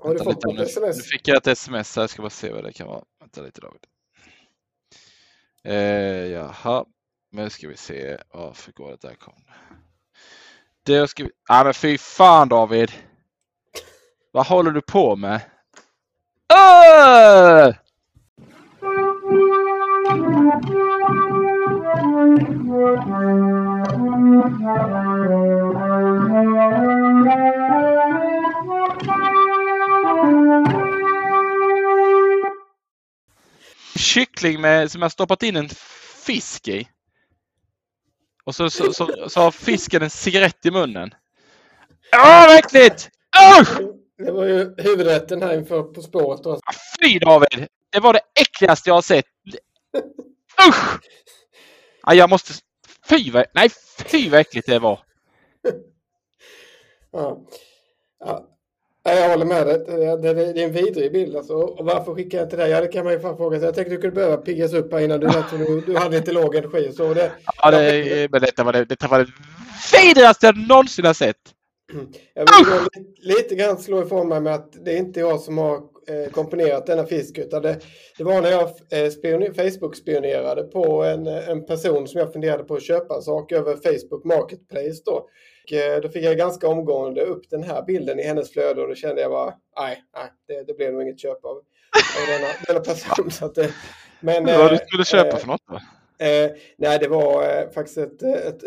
[0.00, 0.96] Har du fått något sms?
[0.96, 3.04] nu fick jag ett sms här, jag ska bara se vad det kan vara.
[3.20, 3.80] Vänta lite David.
[5.64, 6.84] Eh, jaha,
[7.32, 8.18] nu ska vi se.
[8.32, 9.44] Varför går det där kom?
[10.82, 11.30] Det ska vi...
[11.48, 12.92] Ah, men fy fan David!
[14.32, 15.40] Vad håller du på med?
[16.54, 17.74] Öh!
[34.14, 35.68] Kyckling med, som jag stoppat in en
[36.24, 36.88] fisk i.
[38.44, 41.14] Och så, så, så, så har fisken en cigarett i munnen.
[42.16, 43.10] Åh, vad äckligt!
[43.60, 43.78] Usch!
[44.18, 46.42] Det var ju huvudrätten här inför På spåret.
[46.42, 46.52] Då.
[46.52, 47.66] Ah, Fy David!
[47.90, 49.24] Det var det äckligaste jag har sett.
[50.68, 51.00] Usch!
[52.02, 52.52] Ja, jag måste...
[53.08, 53.44] Fy vad...
[53.54, 55.00] Nej, fy vad äckligt det var.
[57.12, 57.38] Ja.
[58.20, 58.48] Ja.
[59.02, 59.78] Ja, Jag håller med dig.
[59.86, 61.54] Det, det, det är en vidrig bild alltså.
[61.54, 62.68] Och varför skickar jag inte det?
[62.68, 63.66] Ja, det kan man ju fan fråga sig.
[63.66, 66.32] Jag tänkte du kunde behöva piggas upp här innan du, lät du, du hade lite
[66.32, 66.92] låg energi.
[66.92, 69.26] Så det, Ja, det, men detta var det, detta var det
[70.02, 71.36] vidrigaste jag någonsin har sett.
[72.34, 75.58] Jag vill lite, lite grann slå ifrån mig med att det är inte jag som
[75.58, 75.80] har
[76.32, 77.80] komponerat denna fisk utan det,
[78.18, 82.74] det var när jag eh, spione- Facebook-spionerade på en, en person som jag funderade på
[82.74, 85.12] att köpa en sak över Facebook Marketplace då.
[85.64, 88.88] Och, eh, då fick jag ganska omgående upp den här bilden i hennes flöde och
[88.88, 91.62] då kände jag bara nej, nej det, det blev nog inget köp av, av
[92.28, 93.30] denna, denna person.
[93.30, 93.74] Så att, det-
[94.20, 95.78] men, Vad du eh, skulle köpa eh, för något då?
[96.20, 98.62] Eh, nej, det var eh, faktiskt ett, ett,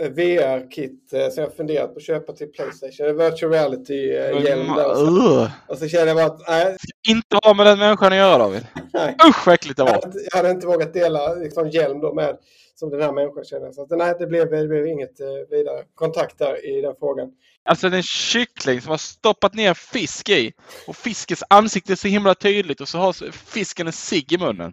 [0.00, 3.16] eh, VR-kit eh, som jag funderat på att köpa till Playstation.
[3.18, 4.90] Virtual reality-hjälm där.
[4.90, 6.76] Och så, och så kände jag bara att nej,
[7.08, 8.66] Inte ha med den människan att göra David.
[8.92, 9.16] nej.
[9.28, 9.92] Usch vad äckligt det Jag, var.
[9.94, 12.36] hade, inte- jag hade inte vågat dela liksom, hjälm då med
[12.74, 13.72] som den här människan känner.
[13.72, 17.28] Så att, nej, det blev, det blev inget eh, vidare kontakt där i den frågan.
[17.64, 20.52] Alltså en kyckling som har stoppat ner fisk i.
[20.86, 24.72] Och fiskens ansikte är så himla tydligt och så har fisken en cigg i munnen.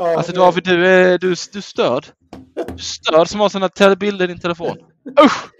[0.00, 2.06] Ja, Alltså David, du är, du, du är störd.
[2.76, 4.76] Du störd som har sådana bilder i din telefon.
[5.24, 5.50] Usch!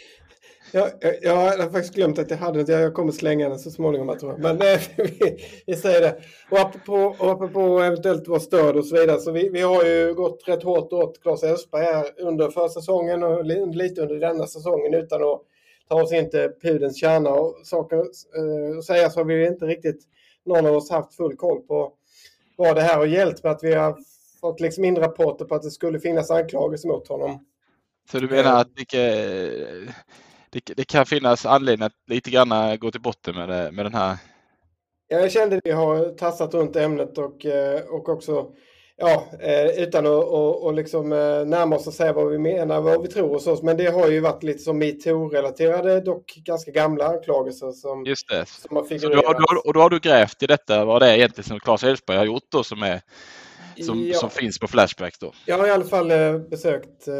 [0.73, 2.73] Jag, jag, jag har faktiskt glömt att jag hade det.
[2.73, 4.37] Jag kommer slänga den så småningom, jag tror.
[4.39, 6.17] Men eh, vi, vi säger det.
[6.51, 9.19] Och apropå, och apropå eventuellt vara störd och så vidare.
[9.21, 13.45] Så vi, vi har ju gått rätt hårt åt Claes Elfsberg här under försäsongen och
[13.45, 15.41] li- lite under denna säsongen utan att
[15.89, 19.67] ta oss in till pudelns kärna och saker eh, att säga så har vi inte
[19.67, 20.01] riktigt
[20.47, 21.93] någon av oss haft full koll på
[22.57, 23.97] vad det här har gällt med att vi har
[24.41, 27.45] fått liksom in rapporter på att det skulle finnas anklagelser mot honom.
[28.11, 28.99] Så du menar att det,
[30.51, 33.95] det, det kan finnas anledning att lite grann gå till botten med, det, med den
[33.95, 34.17] här
[35.13, 38.53] Ja, Jag kände att vi har tassat runt ämnet och, eh, och också
[38.97, 42.81] ja, eh, utan att och, och liksom eh, närma oss och säga vad vi menar,
[42.81, 43.59] vad vi tror och så.
[43.63, 48.49] Men det har ju varit lite som metoo-relaterade, dock ganska gamla anklagelser som, Just det.
[48.49, 49.37] som har Så då, figurerat.
[49.39, 52.17] då, och då har du grävt i detta, vad det är egentligen som Claes Elfsberg
[52.17, 53.01] har gjort då som, är,
[53.83, 54.19] som, Ja.
[54.19, 55.33] som finns på Flashback då.
[55.47, 57.15] Jag har i alla fall eh, besökt eh,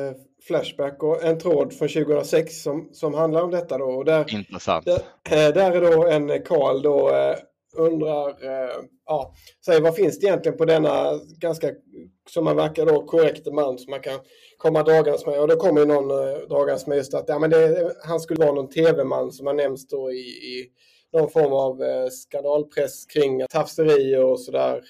[0.47, 3.85] Flashback och en tråd från 2006 som, som handlar om detta då.
[3.85, 4.85] Och där, Intressant.
[4.85, 4.95] Där,
[5.31, 7.37] eh, där är då en Karl då eh,
[7.77, 8.75] undrar, eh,
[9.07, 9.35] ja,
[9.67, 11.71] säger vad finns det egentligen på denna ganska,
[12.31, 14.19] som man verkar då, korrekta man som man kan
[14.59, 15.41] komma dragandes med.
[15.41, 18.45] Och då kommer ju någon eh, dragandes med just att ja, men det, han skulle
[18.45, 20.71] vara någon tv-man som har nämnts då i, i
[21.13, 24.81] någon form av eh, skandalpress kring tafserier och sådär.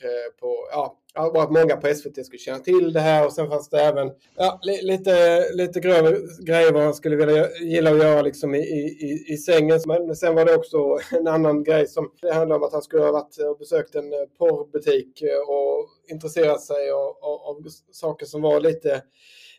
[0.41, 3.69] På, ja, ja, att många på SVT skulle känna till det här och sen fanns
[3.69, 6.16] det även ja, li, lite, lite grövre
[6.47, 9.81] grejer vad han skulle vilja, gilla att göra liksom i, i, i sängen.
[9.87, 13.03] Men sen var det också en annan grej som det handlade om att han skulle
[13.03, 18.27] ha varit och besökt en eh, porrbutik eh, och intresserat sig av, av, av saker
[18.27, 19.03] som var lite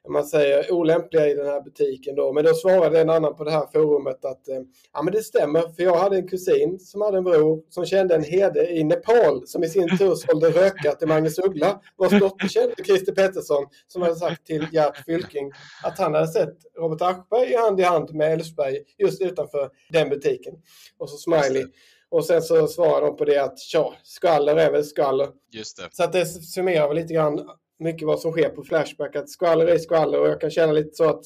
[0.10, 2.34] man säger olämpliga i den här butiken då.
[2.34, 4.62] Men då svarade en annan på det här forumet att eh,
[4.94, 8.16] ja men det stämmer för jag hade en kusin som hade en bror som kände
[8.16, 12.48] en herde i Nepal som i sin tur sålde röka till Magnus Uggla vars dotter
[12.48, 15.52] kände Christer Pettersson som hade sagt till Gert Fylking
[15.84, 20.10] att han hade sett Robert Aschberg i hand i hand med Elfsberg just utanför den
[20.10, 20.54] butiken.
[20.98, 21.66] Och så smiley.
[22.10, 25.28] Och sen så svarade de på det att tja, skvaller är väl skvaller.
[25.52, 25.88] Just det.
[25.92, 27.50] Så att det summerar väl lite grann
[27.82, 29.16] mycket vad som sker på Flashback.
[29.16, 31.24] Att skvaller är skvaller och jag kan känna lite så att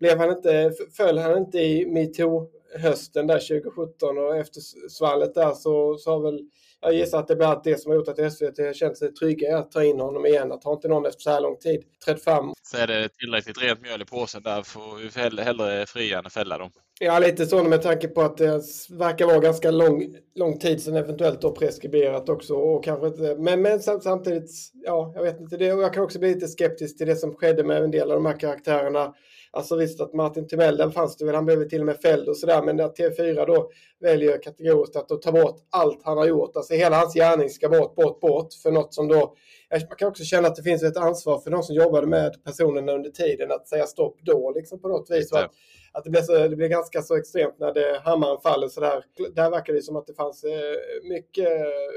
[0.00, 4.60] blev han inte, föll han inte i metoo-hösten där 2017 och efter
[4.90, 6.40] svallet där så, så har väl
[6.84, 9.12] jag gissar att det blir allt det som har gjort att SVT har känt sig
[9.12, 10.52] trygga i att ta in honom igen.
[10.52, 12.52] Att har inte någon efter så här lång tid trätt fram.
[12.62, 16.30] Så är det tillräckligt rent mjöl i påsen där får vi hellre, hellre fria än
[16.30, 16.70] fälla dem.
[17.04, 20.96] Ja, lite så med tanke på att det verkar vara ganska lång, lång tid sedan
[20.96, 22.54] eventuellt då preskriberat också.
[22.54, 24.50] Och kanske inte, men, men samtidigt,
[24.84, 25.72] ja, jag vet inte det.
[25.72, 28.16] Och jag kan också bli lite skeptisk till det som skedde med en del av
[28.16, 29.14] de här karaktärerna.
[29.54, 32.28] Alltså visst att Martin Timell, där fanns det väl, han blev till och med fälld
[32.28, 33.70] och sådär, men att TV4 då
[34.00, 36.56] väljer kategoriskt att ta bort allt han har gjort.
[36.56, 39.34] Alltså hela hans gärning ska bort, bort, bort för något som då...
[39.70, 42.92] Man kan också känna att det finns ett ansvar för de som jobbade med personerna
[42.92, 45.32] under tiden att säga stopp då, liksom på något vis.
[45.32, 45.50] Att,
[45.92, 49.04] att det, blir så, det blir ganska så extremt när det hammaren faller sådär.
[49.34, 51.48] Där verkar det som att det fanns eh, mycket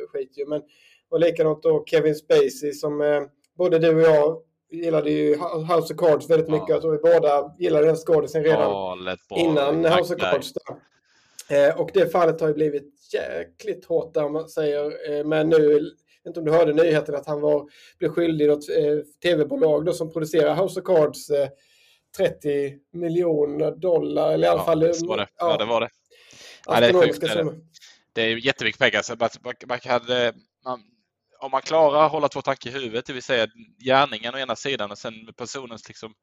[0.09, 0.45] skit ju.
[0.45, 0.61] Men,
[1.09, 3.21] och likadant då Kevin Spacey som eh,
[3.57, 4.41] både du och jag
[4.71, 6.69] gillade ju House of Cards väldigt mycket.
[6.69, 6.75] Ja.
[6.75, 10.53] Jag tror vi båda gillade den skådisen redan ja, innan House of Cards.
[11.49, 15.11] Eh, och det fallet har ju blivit jäkligt hårt där man säger.
[15.11, 15.91] Eh, men nu,
[16.27, 17.69] inte om du hörde nyheten att han var,
[17.99, 21.27] blev skyldig något eh, tv-bolag då som producerar House of Cards
[22.17, 24.33] 30 miljoner dollar.
[24.33, 24.79] Eller i alla ja, fall.
[24.79, 25.27] Det var det.
[25.37, 25.89] Ja, ja det var det.
[26.67, 27.21] Ja, det, är sjukt,
[28.13, 29.01] det, är jättemycket pengar.
[29.01, 29.29] Så man,
[29.67, 30.33] man, hade,
[30.65, 30.81] man,
[31.45, 33.47] om man klarar att hålla två tankar i huvudet, det vill säga
[33.85, 36.13] gärningen å ena sidan och sen personens, liksom,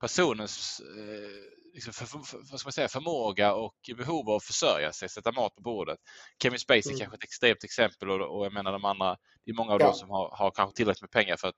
[0.00, 4.92] personens eh, liksom för, för, vad ska man säga, förmåga och behov av att försörja
[4.92, 5.98] sig, sätta mat på bordet.
[6.42, 6.98] Kevin Spacey mm.
[6.98, 9.86] kanske ett extremt exempel och, och jag menar de andra, det är många av ja.
[9.86, 11.54] dem som har, har kanske tillräckligt med pengar för att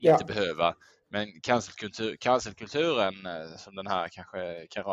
[0.00, 0.26] inte ja.
[0.26, 0.74] behöva.
[1.10, 4.84] Men cancelkultur, cancelkulturen eh, som den här kanske kan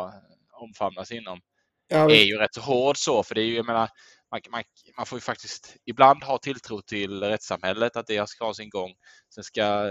[0.52, 1.40] omfamnas inom
[1.88, 3.88] ja, är ju rätt hård så, för det är ju, jag menar,
[4.30, 4.62] man, man,
[4.96, 8.90] man, får ju faktiskt ibland ha tilltro till rättssamhället, att det ska ha sin gång.
[9.34, 9.82] Sen ska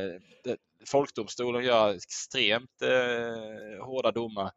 [0.43, 4.51] det, folkdomstolen göra extremt eh, hårda domar.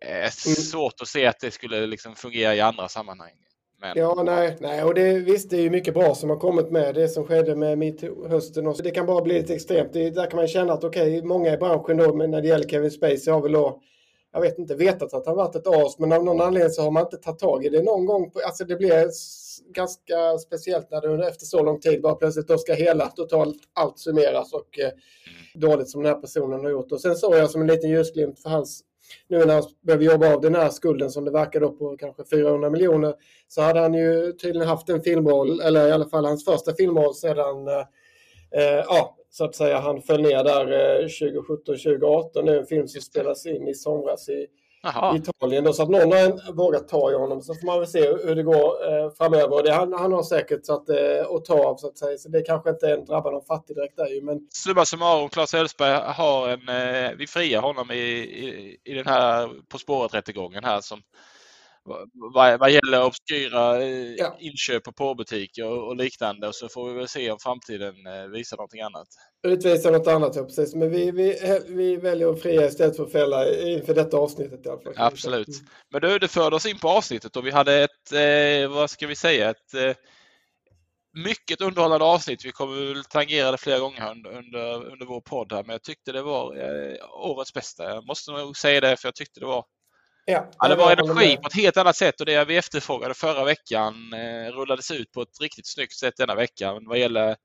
[0.00, 0.56] Det är mm.
[0.56, 3.32] svårt att se att det skulle liksom fungera i andra sammanhang.
[3.80, 3.92] Men...
[3.96, 6.94] Ja, nej, nej, och det, visst, det är ju mycket bra som har kommit med
[6.94, 8.74] det som skedde med metoo-hösten.
[8.82, 9.92] Det kan bara bli lite extremt.
[9.92, 12.48] Det, där kan man känna att okej, okay, många i branschen då, men när det
[12.48, 13.82] gäller Kevin Spacey har väl då
[14.32, 16.90] jag vet inte, vetat att han varit ett as, men av någon anledning så har
[16.90, 18.32] man inte tagit tag i det någon gång.
[18.46, 19.10] Alltså det blir
[19.72, 23.98] ganska speciellt när det efter så lång tid bara plötsligt då ska hela totalt allt
[23.98, 24.90] summeras och eh,
[25.54, 26.92] dåligt som den här personen har gjort.
[26.92, 28.82] Och sen såg jag som en liten ljusglimt för hans
[29.28, 32.24] nu när han behöver jobba av den här skulden som det verkar då på kanske
[32.24, 33.14] 400 miljoner
[33.48, 37.14] så hade han ju tydligen haft en filmroll, eller i alla fall hans första filmroll
[37.14, 37.84] sedan eh,
[38.52, 40.66] eh ja, så att säga han föll ner där
[41.08, 42.42] 2017-2018.
[42.46, 44.46] Det är en film som spelas in i somras i
[44.84, 45.16] Aha.
[45.16, 45.64] Italien.
[45.64, 47.42] Då, så att någon har vågat ta i honom.
[47.42, 49.62] Så får man väl se hur det går eh, framöver.
[49.62, 50.96] Det, han, han har säkert så att, eh,
[51.30, 52.18] att ta av så att säga.
[52.18, 54.22] Så det kanske inte drabbar någon fattig direkt där ju.
[54.22, 54.40] Men...
[54.50, 56.68] Summa summarum, Claes Elfsberg har en...
[56.68, 61.02] Eh, vi friar honom i, i, i den här På spåret-rättegången här som
[62.34, 64.36] vad, vad gäller obskyra eh, ja.
[64.40, 66.48] inköp på påbutiker och, och, liknande.
[66.48, 69.08] Och så får vi väl se om framtiden eh, visar någonting annat.
[69.46, 70.74] Utvisar något annat, ja precis.
[70.74, 74.68] Men vi, vi, vi väljer att fria istället för att fälla inför detta avsnittet i
[74.68, 74.94] alla fall.
[74.96, 75.48] Absolut.
[75.92, 79.06] Men du, det förde oss in på avsnittet och vi hade ett, eh, vad ska
[79.06, 79.94] vi säga, ett eh,
[81.24, 82.44] mycket underhållande avsnitt.
[82.44, 85.82] Vi kommer väl tangera det flera gånger under, under, under vår podd här, men jag
[85.82, 87.84] tyckte det var eh, årets bästa.
[87.84, 89.64] Jag måste nog säga det, för jag tyckte det var
[90.28, 93.44] Ja, ja, det var energi på ett helt annat sätt och det vi efterfrågade förra
[93.44, 97.36] veckan eh, rullades ut på ett riktigt snyggt sätt denna vecka vad gäller,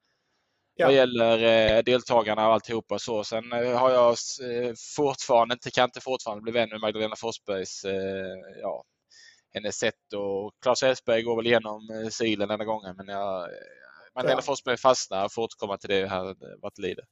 [0.75, 0.85] ja.
[0.85, 2.99] vad gäller eh, deltagarna och alltihopa.
[2.99, 3.23] Så.
[3.23, 4.17] Sen eh, har jag
[4.95, 7.85] fortfarande inte, kan inte fortfarande bli vän med Magdalena Forsbergs
[8.61, 8.83] ja,
[9.53, 13.49] hennes sätt och Claes Elfsberg går väl igenom silen denna gången men jag,
[14.15, 14.45] Magdalena ja.
[14.45, 15.21] Forsberg fastnar.
[15.21, 17.05] Jag får återkomma till det här vad det lider.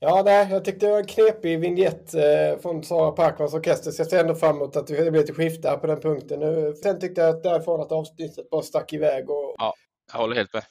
[0.00, 4.00] Ja, nej, jag tyckte det var en knepig vignett eh, från Sara Parkmans orkester, så
[4.00, 6.40] jag ser ändå fram emot att det blir ett skifte här på den punkten.
[6.40, 9.30] Nu, sen tyckte jag att därifrån att avsnittet bara stack iväg.
[9.30, 9.54] Och...
[9.58, 9.74] Ja,
[10.12, 10.64] jag håller helt med.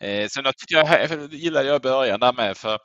[0.00, 2.78] Eh, sen jag, eh, jag gillade jag början där med, för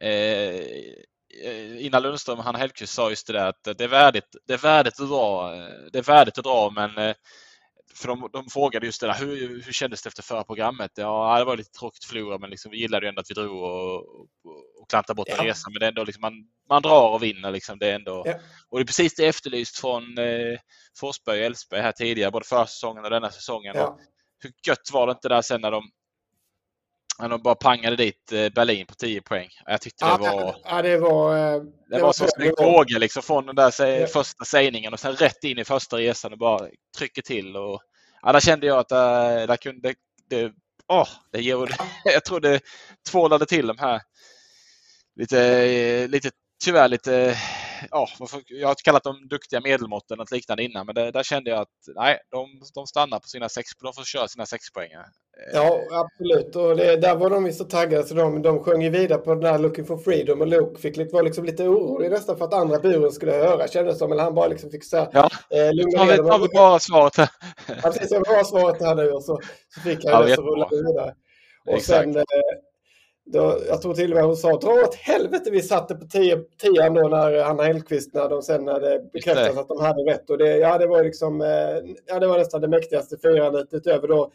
[0.00, 4.52] eh, Inna Lundström och Hanna Hellquist sa just det där att det är värdigt, det
[4.52, 7.14] är värdigt att dra, eh, det är värdigt att dra men eh,
[7.94, 10.90] för de, de frågade just det där, hur, hur kändes det efter förra programmet?
[10.94, 13.34] Ja, det var lite tråkigt att förlora, men liksom, vi gillade ju ändå att vi
[13.34, 14.26] drog och, och,
[14.80, 15.70] och klantade bort en resa.
[15.70, 16.32] Men det är ändå liksom, man,
[16.68, 17.50] man drar och vinner.
[17.50, 18.34] Liksom, det är ändå, ja.
[18.68, 20.58] Och det är precis det efterlyst från eh,
[21.00, 23.74] Forsberg och Elfsberg här tidigare, både förra säsongen och denna säsongen.
[23.76, 23.86] Ja.
[23.86, 24.00] Och
[24.42, 25.90] hur gött var det inte där sen när de
[27.20, 29.48] när de bara pangade dit eh, Berlin på 10 poäng.
[29.66, 30.56] Jag tyckte det var...
[30.64, 31.36] Ja, det var...
[31.36, 34.06] Eh, det, det var, som en våge liksom från den där ja.
[34.06, 37.56] första sägningen och sen rätt in i första resan och bara trycker till.
[37.56, 37.82] Och,
[38.22, 39.94] ja, där kände jag att äh, där kunde...
[40.30, 40.52] Det,
[40.88, 41.74] åh, det, gjorde,
[42.04, 42.60] jag tror det
[43.10, 44.00] tvålade till de här
[45.16, 46.30] lite, lite
[46.64, 47.36] tyvärr lite
[47.90, 48.08] ja,
[48.46, 51.60] jag har kallat dem duktiga medelmått eller något liknande innan, men det, där kände jag
[51.60, 54.90] att nej, de, de stannar på sina sex, de får köra sina sex poäng.
[55.52, 56.56] Ja, absolut.
[56.56, 59.34] Och det, där var de ju så taggade så de, de sjöng ju vidare på
[59.34, 62.54] den där Looking for Freedom och Luke fick, var liksom lite orolig nästan för att
[62.54, 64.12] andra buren skulle höra kändes som.
[64.12, 65.30] Eller han bara liksom fick så här, ja.
[65.50, 66.30] eh, lugna ner dem.
[66.30, 67.28] Har vi bara svaret här.
[67.68, 68.10] Ja, precis.
[68.10, 69.40] Jag har svaret här nu och så,
[69.74, 71.14] så fick han ja, det så rullade vidare.
[71.66, 72.02] Och Exakt.
[72.02, 72.22] sen eh,
[73.32, 76.06] då, jag tror till och med hon sa dra åt helvete vi satte på
[76.60, 80.30] tian då när Hanna Hellquist när de sen hade bekräftat att de hade rätt.
[80.30, 84.08] Och det, ja, det var liksom, eh, ja, det var nästan det mäktigaste firandet utöver
[84.08, 84.32] då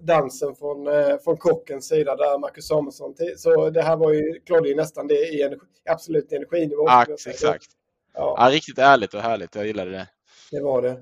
[0.00, 3.14] dansen från, eh, från kockens sida där Marcus Samuelsson.
[3.36, 6.84] Så det här var ju, klodde ju nästan det i energi, absolut energinivå.
[6.86, 7.66] Ja, exakt.
[8.14, 8.36] Ja.
[8.38, 8.50] ja.
[8.50, 9.54] riktigt ärligt och härligt.
[9.54, 10.08] Jag gillade det.
[10.50, 10.96] Det var det.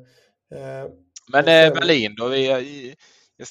[1.33, 2.29] Men sen, Berlin då?
[2.29, 2.97] Vi,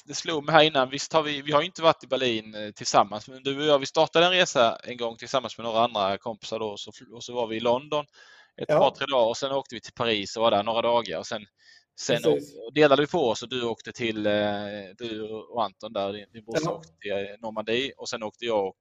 [0.04, 2.70] det slog mig här innan, visst har vi, vi har inte varit i Berlin eh,
[2.70, 6.18] tillsammans, men du och jag, vi startade en resa en gång tillsammans med några andra
[6.18, 8.04] kompisar då, och så, och så var vi i London
[8.62, 8.78] ett ja.
[8.78, 11.26] par, tre dagar och sen åkte vi till Paris och var där några dagar och
[11.26, 11.46] sen,
[12.00, 14.32] sen och, delade vi på oss och du åkte till, eh,
[14.98, 16.72] du och Anton där, din, din brorsa ja.
[16.72, 18.78] åkte till eh, Normandie och sen åkte jag och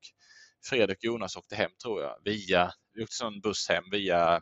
[0.69, 4.41] Fredrik Jonas åkte hem tror jag, via, vi åkte sån buss hem via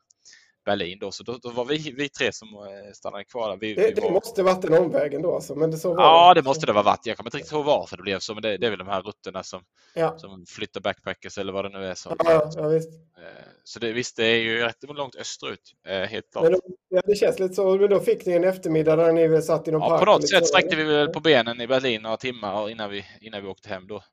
[0.66, 3.58] Berlin då, så då, då var vi, vi tre som eh, stannade kvar.
[3.62, 4.08] Vi, det, vi var...
[4.08, 6.66] det måste varit en omväg ändå alltså, men det så var Ja, det, det måste
[6.66, 7.06] det ha varit.
[7.06, 8.88] Jag kommer inte riktigt ihåg varför det blev så, men det, det är väl de
[8.88, 9.62] här rutterna som,
[9.94, 10.18] ja.
[10.18, 11.94] som flyttar backpackers eller vad det nu är.
[11.94, 12.90] Som, ja, ja, visst.
[13.18, 16.52] Eh, så det, visst, det är ju rätt långt österut, eh, helt klart.
[16.52, 19.68] Då, ja, det känns lite så, men då fick ni en eftermiddag där ni satt
[19.68, 20.00] i någon ja, park?
[20.00, 23.42] på något sätt sträckte vi väl på benen i Berlin några timmar innan vi, innan
[23.42, 24.04] vi åkte hem då.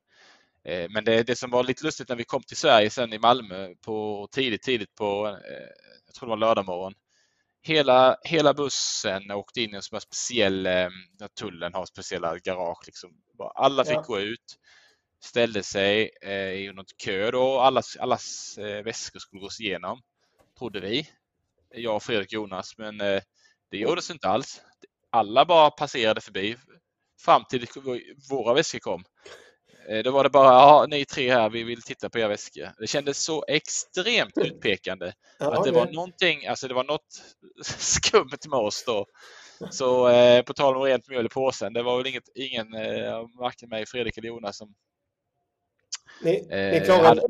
[0.63, 3.75] Men det, det som var lite lustigt när vi kom till Sverige sen i Malmö
[3.85, 5.39] på tidigt, tidigt på,
[6.05, 6.93] jag tror det var lördag morgon
[7.61, 12.83] hela, hela bussen åkte in i en speciell, eh, där tullen har speciella garage.
[12.85, 13.11] Liksom.
[13.55, 14.01] Alla fick ja.
[14.01, 14.57] gå ut,
[15.23, 17.59] ställde sig eh, i något kö då.
[17.59, 20.01] Allas, allas eh, väskor skulle gås igenom,
[20.59, 21.09] trodde vi.
[21.69, 23.21] Jag och Fredrik Jonas, men eh,
[23.71, 24.61] det gjordes inte alls.
[25.09, 26.57] Alla bara passerade förbi
[27.25, 27.67] fram till
[28.29, 29.03] våra väskor kom.
[29.89, 32.71] Eh, då var det bara, ja, ni tre här, vi vill titta på era väskor.
[32.79, 35.13] Det kändes så extremt utpekande.
[35.39, 37.23] Ja, att det, det var någonting, alltså det var något
[37.63, 39.05] skumt med oss då.
[39.69, 43.27] Så eh, på tal om rent mjöl i påsen, det var väl inget, ingen, eh,
[43.39, 44.73] varken mig, Fredrik eller Jonas som
[46.21, 47.21] ni, eh, ni klarade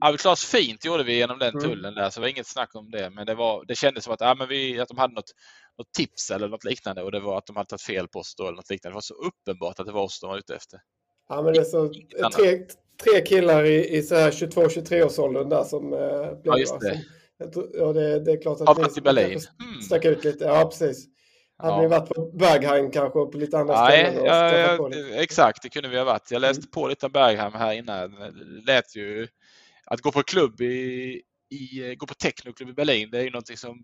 [0.00, 1.62] Ja, vi klarade oss fint gjorde vi genom den mm.
[1.62, 3.10] tullen där, så det var inget snack om det.
[3.10, 5.30] Men det, var, det kändes som att, ja, men vi, att de hade något,
[5.78, 8.34] något tips eller något liknande och det var att de hade tagit fel på oss
[8.34, 8.92] då eller något liknande.
[8.92, 10.80] Det var så uppenbart att det var oss de var ute efter.
[11.32, 11.92] Ja, men det är så
[12.36, 12.66] tre,
[13.02, 16.80] tre killar i, i så här 22-23 års åldern där som eh, blev, ja, just
[16.80, 17.04] det.
[17.52, 19.40] Som, ja, det, det, är klart att ja, till Berlin.
[19.60, 19.82] Mm.
[19.82, 20.44] stack ut lite.
[20.44, 21.06] Ja, precis.
[21.58, 21.82] Hade ja.
[21.82, 24.24] ni varit på Bergheim kanske och på lite andra Nej, ställen?
[24.24, 26.30] Ja, ja, exakt, det kunde vi ha varit.
[26.30, 26.70] Jag läste mm.
[26.70, 28.10] på lite om Bergheim här innan.
[28.10, 29.28] Det lät ju...
[29.84, 33.56] Att gå på klubb i, i gå på technoklubb i Berlin, det är ju någonting
[33.56, 33.78] som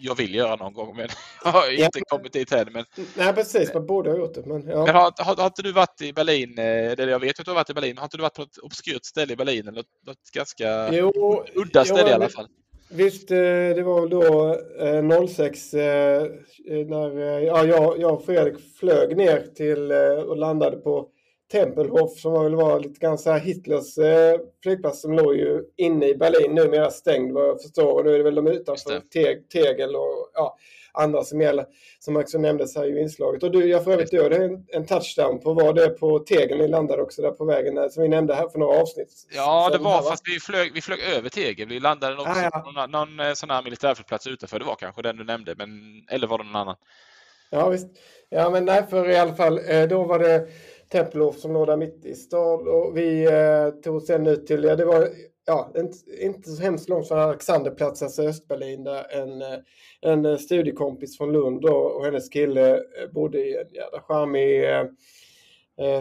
[0.00, 1.08] jag vill göra någon gång men
[1.44, 2.16] jag har inte ja.
[2.16, 2.72] kommit dit än.
[2.72, 2.84] Men...
[3.16, 4.46] Nej precis, man borde ha gjort det.
[4.46, 4.84] Men, ja.
[4.86, 7.56] men har, har, har, inte du varit i Berlin, eller jag vet att du har
[7.56, 9.68] varit i Berlin, har inte du varit på ett obskyrt ställe i Berlin?
[9.68, 12.46] Eller något, något ganska jo, udda ställe jo, i alla fall?
[12.92, 13.36] Visst, eh,
[13.76, 14.10] det var väl
[15.18, 17.64] då 06 eh, eh, när ja,
[17.98, 19.92] jag och Fredrik flög ner till
[20.28, 21.08] och landade på
[21.52, 26.08] Tempelhof som väl var lite grann så här Hitlers eh, flygplats som låg ju inne
[26.08, 27.98] i Berlin, numera stängd vad jag förstår.
[27.98, 30.56] Och nu är det väl de utanför Teg, Tegel och ja,
[30.92, 31.66] andra som gäller,
[31.98, 33.42] som också nämndes här i inslaget.
[33.42, 36.68] Och du, jag för övrigt gör en, en touchdown på var det på Tegel ni
[36.68, 39.26] landade också där på vägen där, som vi nämnde här för några avsnitt.
[39.34, 41.68] Ja, det var här, fast vi flög, vi flög över Tegel.
[41.68, 42.60] Vi landade också ah, ja.
[42.60, 44.58] på någon, någon eh, sån här militärflygplats utanför.
[44.58, 45.68] Det var kanske den du nämnde, men,
[46.10, 46.76] eller var det någon annan?
[47.50, 47.86] Ja, visst.
[48.28, 50.48] Ja, men nej, för i alla fall, eh, då var det
[50.92, 54.76] Tempelhof som låg där mitt i stan och vi eh, tog sen ut till, ja
[54.76, 55.08] det var
[55.46, 59.58] ja, inte, inte så hemskt långt från Alexanderplatz, alltså Östberlin, där en, eh,
[60.00, 64.84] en studiekompis från Lund och, och hennes kille eh, bodde i en jävla charmig Eh,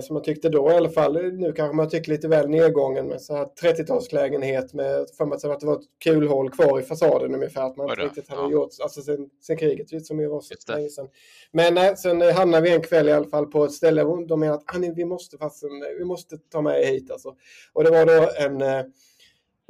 [0.02, 1.32] som man tyckte då i alla fall.
[1.34, 5.60] Nu kanske man tycker lite väl nedgången med så här 30-talslägenhet med för mig att
[5.60, 7.64] det var ett kulhål kvar i fasaden ungefär.
[7.64, 8.52] Att man inte riktigt hade ja.
[8.52, 11.08] gjort, alltså sen, sen kriget som ju var så länge sedan.
[11.52, 14.58] Men nej, sen hamnade vi en kväll i alla fall på ett ställe de menade
[14.58, 17.36] att ah, vi måste fasen, vi måste ta med hit alltså.
[17.74, 18.80] Och det var då en eh,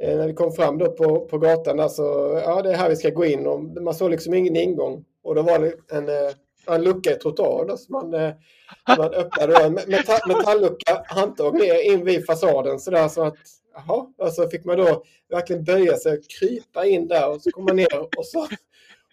[0.02, 2.02] eh, när vi kom fram då på, på gatan där så,
[2.44, 5.04] ja det är här vi ska gå in och man såg liksom ingen ingång.
[5.22, 6.32] Och då var det en, eh,
[6.74, 8.32] en lucka i trottoaren så man, eh,
[8.98, 13.36] man öppnade en metall, metalllucka, handtag ner in vid fasaden sådär så att
[13.74, 17.50] jaha, och så fick man då verkligen böja sig och krypa in där och så
[17.50, 18.46] kom man ner och så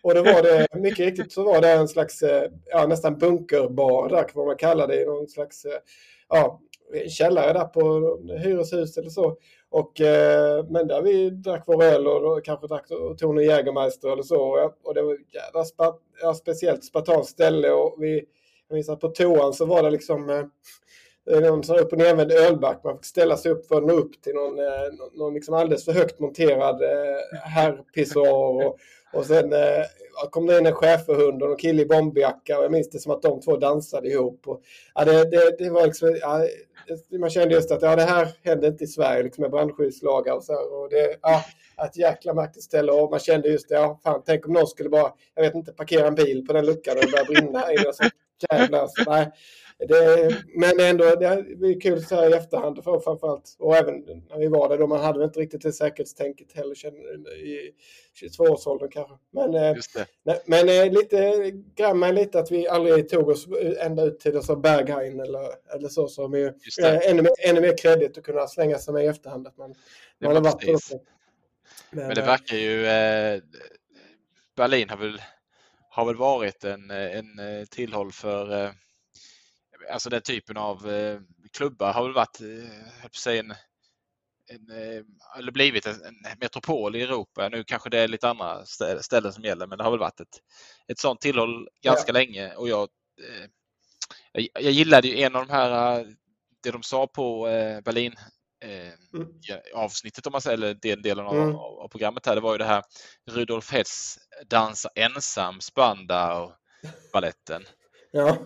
[0.02, 4.10] och då var det mycket riktigt så var det en slags eh, ja, nästan bunkerbar
[4.10, 5.80] där vad man kallar det, någon slags eh,
[6.30, 6.62] ja,
[7.10, 9.38] källare där på hyreshus eller så.
[9.70, 14.10] Och, eh, men där vi drack vår öl och, kanske drack och tog en Jägermeister
[14.10, 14.72] eller så.
[14.84, 18.26] Och det var ett jävla spa, ja, speciellt spartanskt ställe och vi,
[18.68, 20.46] jag minns att på toan så var det liksom eh,
[21.28, 22.84] någon sån upp och nervänd ölback.
[22.84, 24.66] Man fick ställa sig upp för att nå upp till någon, eh,
[25.14, 28.66] någon, liksom alldeles för högt monterad eh, herrpissoar.
[28.66, 28.78] Och,
[29.14, 29.84] och sen eh,
[30.30, 33.12] kom det in en schäferhund och en kille i bomberjacka och jag minns det som
[33.12, 34.48] att de två dansade ihop.
[34.48, 34.62] Och,
[34.96, 36.48] ja, det, det, det var liksom, ja,
[37.20, 40.44] man kände just att ja, det här händer inte i Sverige liksom med brandskyddslagar och
[40.44, 40.54] så.
[40.54, 41.44] Och det, ja,
[41.86, 44.90] ett jäkla märkligt ställe och man kände just det, ja fan tänk om någon skulle
[44.90, 47.64] bara, jag vet inte, parkera en bil på den luckan och det började brinna
[48.88, 49.32] så, nej.
[49.80, 53.56] Det, men ändå, det är kul så här i efterhand för framförallt.
[53.60, 53.96] Och även
[54.30, 56.76] när vi var där då, man hade inte riktigt det säkerhetstänket heller
[57.34, 57.72] i
[58.22, 59.16] 22-årsåldern kanske.
[59.32, 59.76] Men, eh,
[60.24, 63.48] nej, men eh, lite mig lite att vi aldrig tog oss
[63.80, 66.08] ända ut till så Berghain eller, eller så.
[66.08, 66.54] Som är,
[67.10, 69.48] ännu, mer, ännu mer kredit att kunna slänga sig med i efterhand.
[69.48, 69.76] Att man,
[70.22, 70.66] man har varit
[71.90, 72.86] men, men, det eh, verkar ju...
[72.86, 73.42] Eh,
[74.56, 75.22] Berlin har väl,
[75.98, 78.72] har väl varit en, en tillhåll för eh,
[79.92, 81.20] alltså den typen av eh,
[81.54, 83.52] klubbar har väl varit, eh, säga en,
[84.50, 85.04] en, eh,
[85.38, 87.50] eller blivit en, en, metropol i Europa.
[87.50, 88.66] Nu kanske det är lite andra
[89.02, 90.42] ställen som gäller, men det har väl varit ett,
[90.88, 92.14] ett sånt tillhåll ganska ja.
[92.14, 92.90] länge och jag,
[93.22, 93.50] eh,
[94.32, 96.06] jag, jag gillade ju en av de här, eh,
[96.64, 98.16] det de sa på eh, Berlin
[98.64, 99.28] eh, mm.
[99.76, 101.56] avsnittet om man säger, eller den delen av, mm.
[101.56, 102.84] av, programmet här, det var ju det här
[103.32, 104.18] Rudolf Hess
[104.50, 106.52] dansa ensam Spandau
[107.14, 107.64] baletten.
[108.12, 108.38] Ja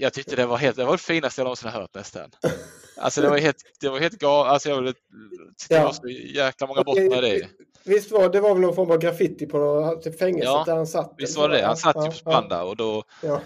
[0.00, 2.30] jag tyckte det var, helt, det var det finaste jag någonsin har hört nästan.
[2.96, 4.52] Alltså det var helt, det var helt galet.
[4.52, 7.48] Alltså jag tyckte det var så jäkla många bottnar i det.
[7.84, 10.86] Visst var det var väl någon form av graffiti på typ fängelset ja, där han
[10.86, 11.14] satt?
[11.18, 13.40] Visst var det Han satt ju ja, på Spandau och då ja.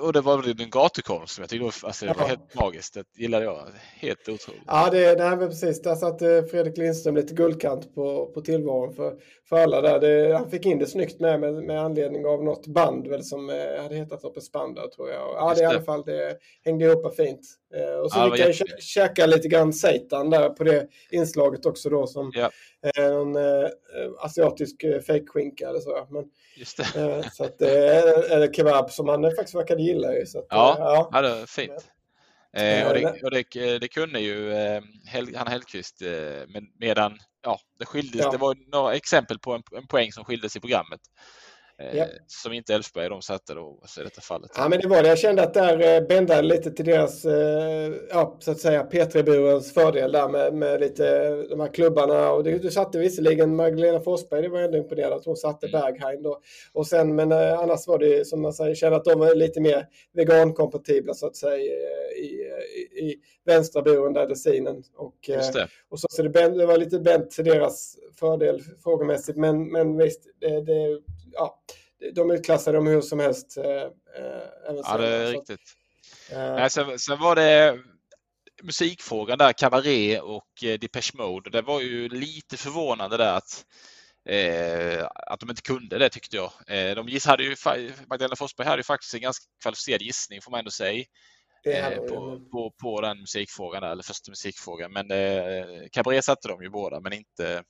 [0.00, 2.94] Och det var väl en gatukonst som jag tyckte alltså, det var helt magiskt.
[2.94, 3.66] Det gillade jag.
[3.96, 4.62] Helt otroligt.
[4.66, 5.82] Ja, det, det här var precis.
[5.82, 9.16] Där satte Fredrik Lindström lite guldkant på, på tillvaron för,
[9.48, 10.00] för alla där.
[10.00, 13.50] Det, han fick in det snyggt med, med, med anledning av något band väl som
[13.50, 15.20] eh, hade hetat uppe Spandau tror jag.
[15.20, 17.40] Ja, det, i alla fall det hängde ihop fint.
[17.74, 21.90] Eh, och så ja, fick jag käka lite grann seitan där på det inslaget också
[21.90, 22.50] då som ja.
[22.96, 23.68] en eh,
[24.18, 26.06] asiatisk eh, fejkskinka eller så.
[26.10, 26.24] Men,
[26.56, 27.30] Just det.
[27.32, 30.08] så att det är, är kebab som man faktiskt verkade gilla.
[30.26, 31.10] Så att, ja, ja.
[31.12, 31.92] ja, det fint.
[32.56, 34.82] Eh, och det, och det, det, kunde ju eh,
[35.34, 38.20] Hanna Hellqvist eh, medan ja, det skildes.
[38.20, 38.30] Ja.
[38.30, 41.00] Det var några exempel på en, en poäng som skildes i programmet.
[41.78, 42.06] Eh, ja.
[42.26, 44.50] Som inte Elfsborg de satte då i detta fallet.
[44.56, 45.08] Ja men det var det.
[45.08, 49.72] Jag kände att där eh, bändade lite till deras, eh, ja så att säga P3-burens
[49.72, 52.32] fördel där med, med lite de här klubbarna.
[52.32, 55.80] Och det, du satte visserligen Magdalena Forsberg, det var ändå imponerad att hon satte mm.
[55.80, 56.40] Berghain då.
[56.72, 59.86] Och sen, men annars var det som man säger, kände att de var lite mer
[60.14, 61.68] vegankompatibla så att säga i,
[62.16, 64.82] i, i vänstra buren där dressinen.
[64.96, 65.30] Och,
[65.88, 69.38] och så, så det, det var lite bänt till deras fördel frågemässigt.
[69.38, 71.00] Men, men visst, det, det
[71.36, 71.60] ja,
[72.14, 73.56] de utklassade dem hur som helst.
[73.56, 75.60] Eh, eh ja, det är riktigt.
[76.30, 76.38] Eh.
[76.38, 77.78] Nej, sen, sen, var det
[78.62, 80.48] musikfrågan där, Cabaret och
[80.80, 81.50] Depeche Mode.
[81.50, 83.64] Det var ju lite förvånande där att,
[84.28, 86.52] eh, att de inte kunde det tyckte jag.
[86.66, 87.56] Eh, de hade ju,
[88.08, 91.04] Magdalena Forsberg hade ju faktiskt en ganska kvalificerad gissning får man ändå säga.
[91.66, 94.92] Eh, på, på, på, den musikfrågan, där, eller första musikfrågan.
[94.92, 97.62] Men eh, Cabaret satte de ju båda, men inte,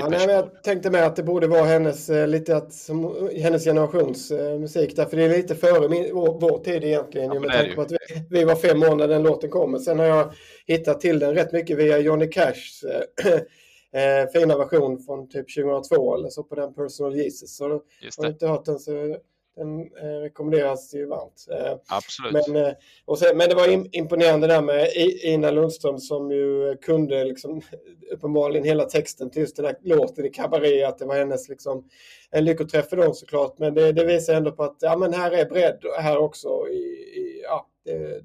[0.00, 3.64] Ja, nej, jag tänkte med att det borde vara hennes, eh, lite att, som, hennes
[3.64, 4.96] generations eh, musik.
[4.96, 7.32] Därför det är lite före min, vår, vår tid egentligen.
[7.32, 7.96] Ja, med tanke på att vi,
[8.30, 9.78] vi, var fem år när den låten kom.
[9.78, 10.32] Sen har jag
[10.66, 16.28] hittat till den rätt mycket via Johnny Cashs äh, fina version från typ 2002 eller
[16.28, 17.56] så på den Personal Jesus.
[17.56, 19.16] Så Just har du inte hört den så
[19.56, 21.46] den eh, rekommenderas ju varmt.
[21.50, 22.48] Eh, Absolut.
[22.48, 22.72] Men, eh,
[23.04, 24.88] och sen, men det var imponerande där med
[25.22, 27.60] Ina Lundström som ju kunde liksom,
[28.12, 31.88] uppenbarligen hela texten till just den här låten i Cabaret, att det var hennes liksom,
[32.30, 33.58] en lyckoträff för dem såklart.
[33.58, 36.68] Men det, det visar ändå på att ja, men här är bredd här också.
[36.68, 38.24] I, i ja, det,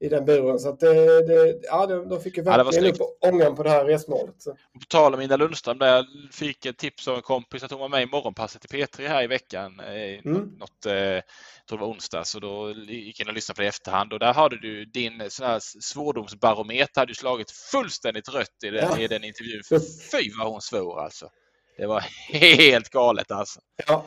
[0.00, 0.58] i den buren.
[0.58, 3.84] Så att det, det, ja, de fick ju verkligen ja, upp ångan på det här
[3.84, 4.42] resmålet.
[4.42, 4.50] Så.
[4.50, 7.80] På tal om Ina Lundström, där jag fick ett tips av en kompis att hon
[7.80, 9.80] var med i morgonpasset i P3 här i veckan.
[9.80, 10.52] Mm.
[10.58, 11.22] Något, eh, jag
[11.68, 14.12] tror det var onsdag, så då gick jag in och lyssnade på det i efterhand
[14.12, 18.98] och där hade du din sån här svordomsbarometer hade slagit fullständigt rött i den, ja.
[18.98, 19.62] i den intervjun.
[20.12, 21.30] Fy vad hon svor alltså.
[21.76, 23.60] Det var helt galet alltså.
[23.86, 24.06] Ja.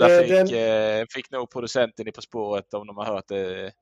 [0.00, 1.00] där fick, den...
[1.00, 3.72] eh, fick nog producenten i På spåret, om de har hört det,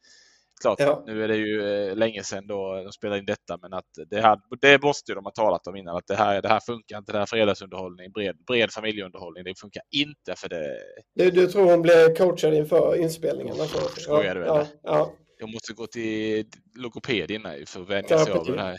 [0.60, 1.02] klart, ja.
[1.06, 4.20] nu är det ju eh, länge sedan då de spelade in detta, men att det,
[4.20, 6.98] här, det måste ju de ha talat om innan, att det här, det här funkar
[6.98, 10.76] inte, det här fredagsunderhållning, bred, bred familjeunderhållning, det funkar inte för det.
[11.14, 13.60] Du, du tror hon blev coachad inför inspelningen?
[13.60, 13.78] Alltså.
[14.00, 14.66] Skojar du eller?
[14.82, 18.78] Ja, Jag måste gå till logoped innan för att vänja sig av det här.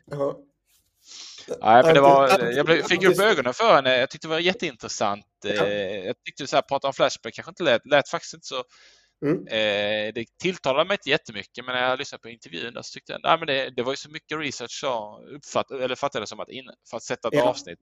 [1.61, 3.97] Nej, men det var, jag fick upp ögonen för henne.
[3.97, 5.25] Jag tyckte det var jätteintressant.
[5.45, 8.63] Eh, jag tyckte så här, prata om Flashback kanske inte lät, lät faktiskt inte så
[9.21, 9.47] Mm.
[9.47, 13.25] Eh, det tilltalade mig inte jättemycket men när jag lyssnade på intervjun så tyckte jag
[13.25, 16.49] att det, det var ju så mycket research så uppfatt, eller fattade det som att
[16.49, 17.49] in, för att sätta ett ja.
[17.49, 17.80] avsnitt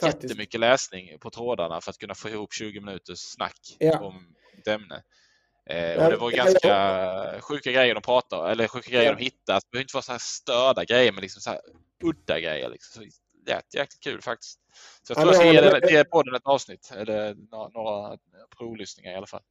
[0.00, 0.22] Faktiskt.
[0.24, 4.00] jättemycket läsning på trådarna för att kunna få ihop 20 minuters snack ja.
[4.00, 5.02] om ett ämne.
[5.70, 7.40] Eh, och det var ganska ja.
[7.40, 9.58] sjuka grejer de pratade eller sjuka grejer de hittade.
[9.58, 11.60] Det behöver inte vara så här störda grejer men liksom så här
[12.04, 12.70] udda grejer.
[12.70, 13.02] Liksom.
[13.02, 13.10] Så
[13.46, 14.60] det är jäkligt kul faktiskt.
[15.02, 18.18] Så jag tror jag ska ge, podden ett avsnitt eller några, några
[18.58, 19.42] provlyssningar i alla fall.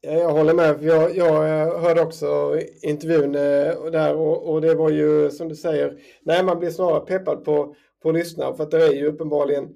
[0.00, 0.78] Jag håller med.
[0.82, 5.56] Jag, jag eh, hörde också intervjun eh, där och, och, det var ju som du
[5.56, 9.06] säger, nej man blir snarare peppad på, på att lyssna för att det är ju
[9.06, 9.68] uppenbarligen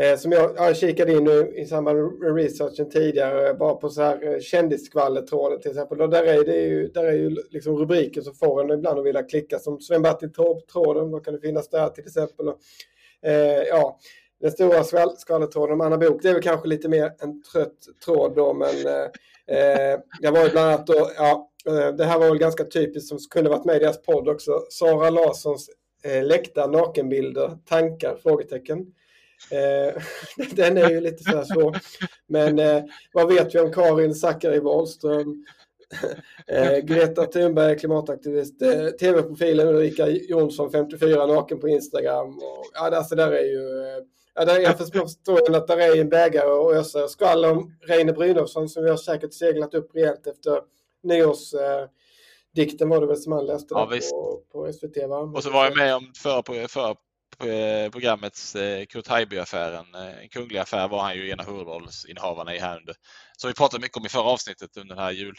[0.00, 3.88] eh, som jag, jag kikade in nu i samband med researchen tidigare eh, bara på
[3.88, 6.00] så här kändisskvallertråden till exempel.
[6.00, 9.06] Och där är det ju, där är ju liksom rubriker som får en ibland att
[9.06, 12.48] vilja klicka som Sven-Bertil Taube-tråden, vad kan det finnas där till exempel?
[12.48, 12.58] Och,
[13.28, 13.98] eh, ja,
[14.40, 14.84] den stora
[15.16, 18.86] skvallertråden om Anna Bok, det är väl kanske lite mer en trött tråd då, men
[18.86, 19.04] eh,
[19.58, 23.08] eh det var ju bland annat då, ja, eh, det här var väl ganska typiskt
[23.08, 24.60] som kunde varit med i deras podd också.
[24.70, 25.70] Sara Larssons
[26.04, 28.16] eh, läckta nakenbilder, tankar?
[28.22, 28.86] Frågetecken.
[29.50, 30.02] Eh,
[30.50, 31.76] den är ju lite så här svår.
[32.26, 35.44] Men eh, vad vet vi om Karin Zackari Wahlström?
[36.46, 38.62] eh, Greta Thunberg, klimataktivist.
[38.62, 42.38] Eh, TV-profilen Ulrika Jonsson, 54, naken på Instagram.
[42.38, 44.02] Och, ja, alltså där är ju eh,
[44.34, 48.68] Ja, där, jag förstår att det är en bägare att ösa skvall om Reine Brynolfsson
[48.68, 50.60] som vi har säkert seglat upp rejält efter
[51.02, 55.08] nyårsdikten eh, var det väl som han läste ja, på, på, SVT.
[55.08, 55.18] Va?
[55.18, 56.96] Och så var jag med om förra på, för
[57.90, 59.94] programmets eh, Kurt Haijby-affären.
[59.94, 62.94] Eh, en kunglig affär var han ju en av huvudrollsinnehavarna i här under.
[63.36, 65.36] Så vi pratade mycket om i förra avsnittet under den här jul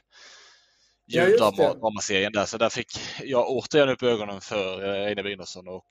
[1.07, 2.45] juldramaserien där.
[2.45, 2.87] Så där fick
[3.23, 5.85] jag återigen upp ögonen för Reine Brynolfsson och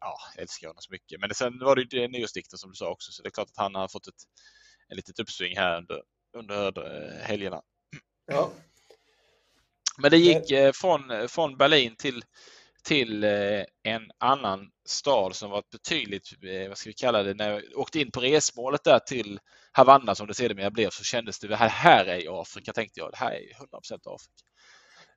[0.00, 1.20] ja, jag älskar honom så mycket.
[1.20, 3.56] Men sen var det ju nyårsdikten som du sa också, så det är klart att
[3.56, 4.22] han har fått ett,
[4.90, 6.02] ett litet uppsving här under,
[6.36, 7.62] under eh, helgerna.
[8.26, 8.50] Ja.
[9.98, 12.24] Men det gick eh, från, från Berlin till,
[12.82, 16.28] till eh, en annan stad som var betydligt,
[16.68, 19.40] vad ska vi kalla det, när jag åkte in på resmålet där till
[19.72, 23.10] Havanna som det sedermera blev så kändes det, här, här är ju Afrika tänkte jag,
[23.12, 24.44] det här är ju 100% Afrika.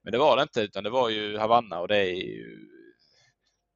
[0.04, 2.68] Men det var det inte utan det var ju Havanna och det är ju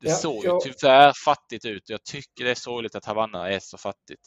[0.06, 1.90] det ja, såg ju tyvärr fattigt ut.
[1.90, 4.22] Jag tycker det är sorgligt att Havanna är så fattigt.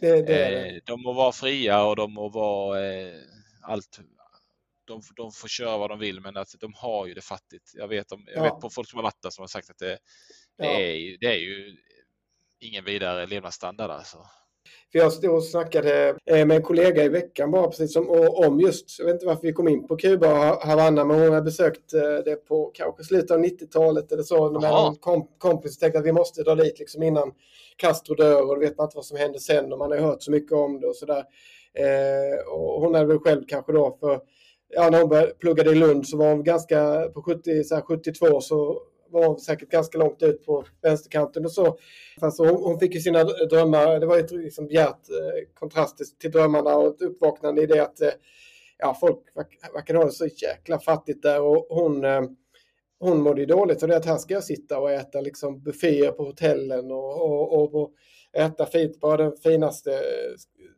[0.00, 3.20] Det, det är eh, De må vara fria och de må vara eh,
[3.62, 4.00] allt.
[4.84, 7.70] De, de, får köra vad de vill men alltså, de har ju det fattigt.
[7.74, 8.42] Jag vet, om, jag ja.
[8.42, 9.98] vet på folk som har varit där som har sagt att det,
[10.58, 10.80] det, ja.
[10.80, 11.76] är, det är ju
[12.58, 14.26] ingen vidare levnadsstandard alltså.
[14.92, 18.60] För jag stod och snackade eh, med en kollega i veckan bara precis som, om
[18.60, 21.42] just, jag vet inte varför vi kom in på Kuba och Havanna, men hon har
[21.42, 25.98] besökt eh, det på kanske slutet av 90-talet eller så med en kompis och tänkte
[25.98, 27.32] att vi måste dra dit liksom innan
[27.76, 30.22] Castro dör och då vet man inte vad som händer sen och man har hört
[30.22, 31.24] så mycket om det och sådär.
[31.74, 34.20] Eh, och hon hade väl själv kanske då för
[34.68, 38.40] ja, när hon pluggade i Lund så var hon ganska, på 70, så här, 72
[38.40, 41.78] så var hon säkert ganska långt ut på vänsterkanten och så.
[42.20, 46.30] Alltså hon, hon fick ju sina drömmar, det var ju liksom bjärt eh, kontrast till
[46.30, 48.10] drömmarna och ett uppvaknande i det att eh,
[48.78, 49.18] ja, folk
[49.74, 52.22] verkar ha det så jäkla fattigt där och hon eh,
[53.02, 56.12] hon mådde ju dåligt och det att här ska jag sitta och äta liksom bufféer
[56.12, 57.92] på hotellen och, och, och
[58.32, 60.02] äta fint på den finaste.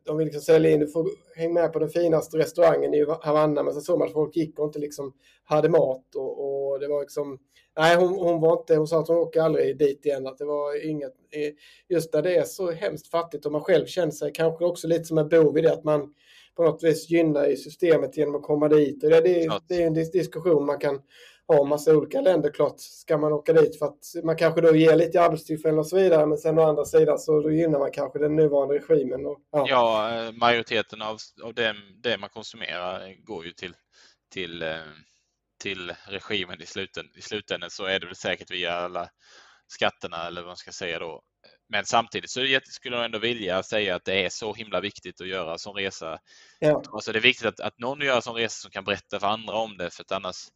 [0.05, 3.63] De vill liksom sälja in, du får hänga med på den finaste restaurangen i Havanna.
[3.63, 5.13] Men så såg man att folk gick och inte liksom
[5.43, 7.39] hade mat och, och det var liksom
[7.77, 10.27] Nej, hon, hon, var inte, hon sa att hon åker aldrig dit igen.
[10.27, 11.13] Att det var inget,
[11.89, 15.03] just där det är så hemskt fattigt och man själv känner sig kanske också lite
[15.03, 16.13] som en bov i det att man
[16.55, 19.03] på något vis gynnar i systemet genom att komma dit.
[19.03, 21.01] Och det, det, det är en diskussion man kan
[21.47, 22.51] ha om massa olika länder.
[22.51, 25.95] Klart ska man åka dit för att man kanske då ger lite arbetstillfällen och så
[25.95, 26.25] vidare.
[26.25, 29.25] Men sen å andra sidan så då gynnar man kanske den nuvarande regimen.
[29.25, 29.65] Och, ja.
[29.69, 30.25] ja.
[30.25, 33.73] Eh, majoriteten av, av det, det man konsumerar går ju till,
[34.33, 34.77] till eh,
[35.59, 39.09] till regimen i, sluten, i slutändan så är det väl säkert via alla
[39.67, 41.21] skatterna eller vad man ska säga då.
[41.69, 45.27] Men samtidigt så skulle jag ändå vilja säga att det är så himla viktigt att
[45.27, 46.19] göra som resa.
[46.59, 46.83] Ja.
[46.91, 49.53] Alltså det är viktigt att, att någon gör som resa som kan berätta för andra
[49.53, 50.47] om det för att annars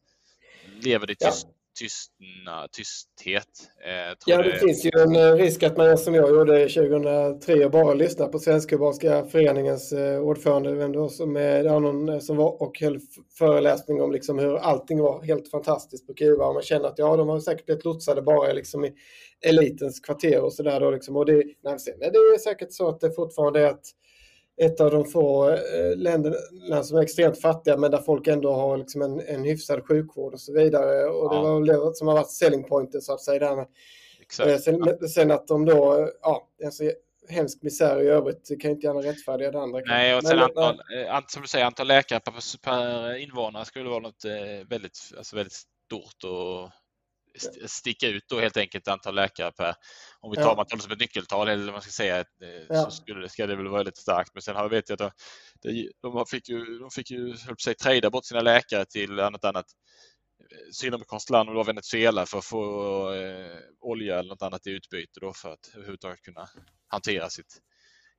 [0.82, 3.46] lever det tyst, ja tystna, tysthet.
[3.86, 7.70] Eh, ja, det, det, finns ju en eh, risk att man som jag gjorde 2003
[7.70, 12.80] bara lyssnar på Svensk-Kubanska föreningens eh, ordförande, vem det var som, någon som var och
[12.80, 13.00] höll
[13.38, 16.48] föreläsning om liksom hur allting var helt fantastiskt på Kuba.
[16.48, 18.94] Och man känner att ja, de har säkert blivit lotsade bara liksom i
[19.46, 20.92] elitens kvarter och sådär.
[20.92, 21.16] Liksom.
[21.16, 23.86] Och det, nej, det är säkert så att det fortfarande är att
[24.60, 28.78] ett av de få eh, länderna som är extremt fattiga men där folk ändå har
[28.78, 31.06] liksom en, en hyfsad sjukvård och så vidare.
[31.06, 33.56] Och det var det som har varit selling pointen så att säga.
[33.56, 33.65] Där.
[34.22, 34.50] Exakt.
[34.50, 36.84] Eh, sen, sen, att de då, ja, alltså,
[37.30, 38.45] hemsk misär i övrigt.
[38.50, 39.82] Det kan inte gärna rättfärdiga det andra.
[39.86, 43.89] Nej, och sen men, antal, äh, som du säger, antal läkare per, per invånare skulle
[43.89, 44.26] vara något
[44.69, 46.69] väldigt, alltså väldigt stort och
[47.68, 49.76] sticka ut då helt enkelt antal läkare per,
[50.20, 50.65] om vi tar ja.
[50.70, 52.26] det som ett nyckeltal eller vad man ska säga,
[52.70, 52.84] ja.
[52.84, 54.34] så skulle ska det väl vara väldigt starkt.
[54.34, 55.13] Men sen har, vet jag att
[55.62, 59.65] de, de fick ju, de fick ju på trada bort sina läkare till annat annat
[60.72, 65.20] sydamerikanskt land, och var Venezuela, för att få eh, olja eller något annat i utbyte
[65.20, 66.50] då för att överhuvudtaget kunna
[66.88, 67.62] hantera sitt,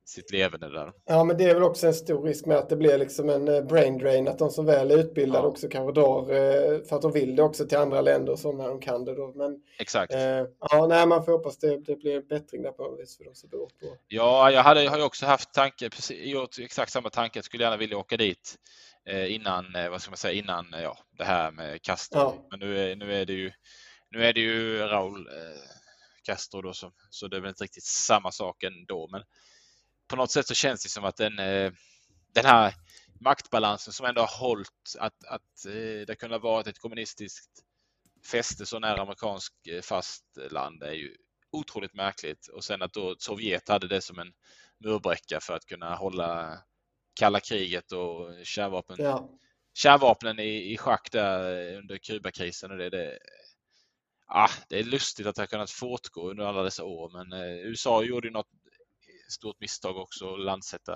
[0.05, 0.93] sitt levande där.
[1.05, 3.47] Ja, men det är väl också en stor risk med att det blir liksom en
[3.47, 5.47] eh, brain drain, att de som väl är utbildade ja.
[5.47, 8.67] också kanske drar, eh, för att de vill det också till andra länder så när
[8.67, 9.33] de kan det då.
[9.35, 10.13] Men, Exakt.
[10.13, 13.17] Eh, ja, nej, man får hoppas det, det blir en bättring där på något vis
[13.17, 13.97] för de som bor på.
[14.07, 17.63] Ja, jag hade, har ju också haft tanke, precis, gjort exakt samma tanke, jag skulle
[17.63, 18.55] gärna vilja åka dit
[19.09, 22.19] eh, innan, eh, vad ska man säga, innan ja, det här med Castro.
[22.19, 22.47] Ja.
[22.49, 23.51] Men nu är, nu är det ju,
[24.11, 25.29] nu är det ju Raul
[26.23, 29.07] Castro då, så, så det är väl inte riktigt samma sak ändå.
[29.11, 29.23] Men
[30.11, 31.71] på något sätt så känns det som att den, eh,
[32.33, 32.73] den här
[33.19, 37.49] maktbalansen som ändå har hållit att, att eh, det kunde ha varit ett kommunistiskt
[38.31, 41.15] fäste så nära amerikansk eh, fastland är ju
[41.51, 42.47] otroligt märkligt.
[42.47, 44.33] Och sen att då Sovjet hade det som en
[44.79, 46.59] murbräcka för att kunna hålla
[47.13, 49.29] kalla kriget och kärnvapen, ja.
[49.73, 52.71] kärnvapnen i, i schack där under Kubakrisen.
[52.71, 53.19] Och det, det,
[54.27, 57.55] ah, det är lustigt att det har kunnat fortgå under alla dessa år men eh,
[57.57, 58.49] USA gjorde ju något
[59.31, 60.93] stort misstag också att landsätta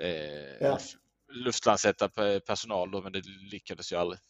[0.00, 0.78] eh, ja.
[1.44, 2.08] luftlandsätta
[2.46, 3.22] personal då, men det
[3.52, 4.20] lyckades ju aldrig.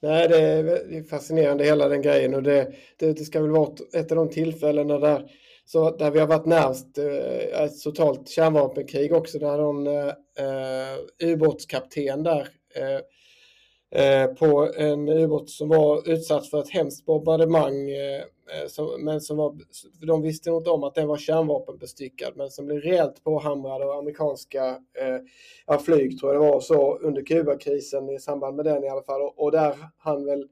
[0.00, 4.12] Nej, det är fascinerande hela den grejen och det, det, det ska väl vara ett
[4.12, 5.30] av de tillfällena där,
[5.64, 9.38] så, där vi har varit närmast eh, ett totalt kärnvapenkrig också.
[9.38, 10.08] Där någon eh,
[10.38, 10.98] eh
[11.32, 13.00] ubåtskapten där eh, Eh,
[14.38, 17.90] på en ubåt som var utsatt för ett hemskt bombardemang.
[17.90, 19.54] Eh, som, men som var,
[20.06, 24.68] de visste inte om att den var kärnvapenbestyckad men som blev rejält påhamrad av amerikanska
[25.70, 29.02] eh, flyg tror jag det var så under Kubakrisen i samband med den i alla
[29.02, 29.22] fall.
[29.22, 30.48] Och, och där han väl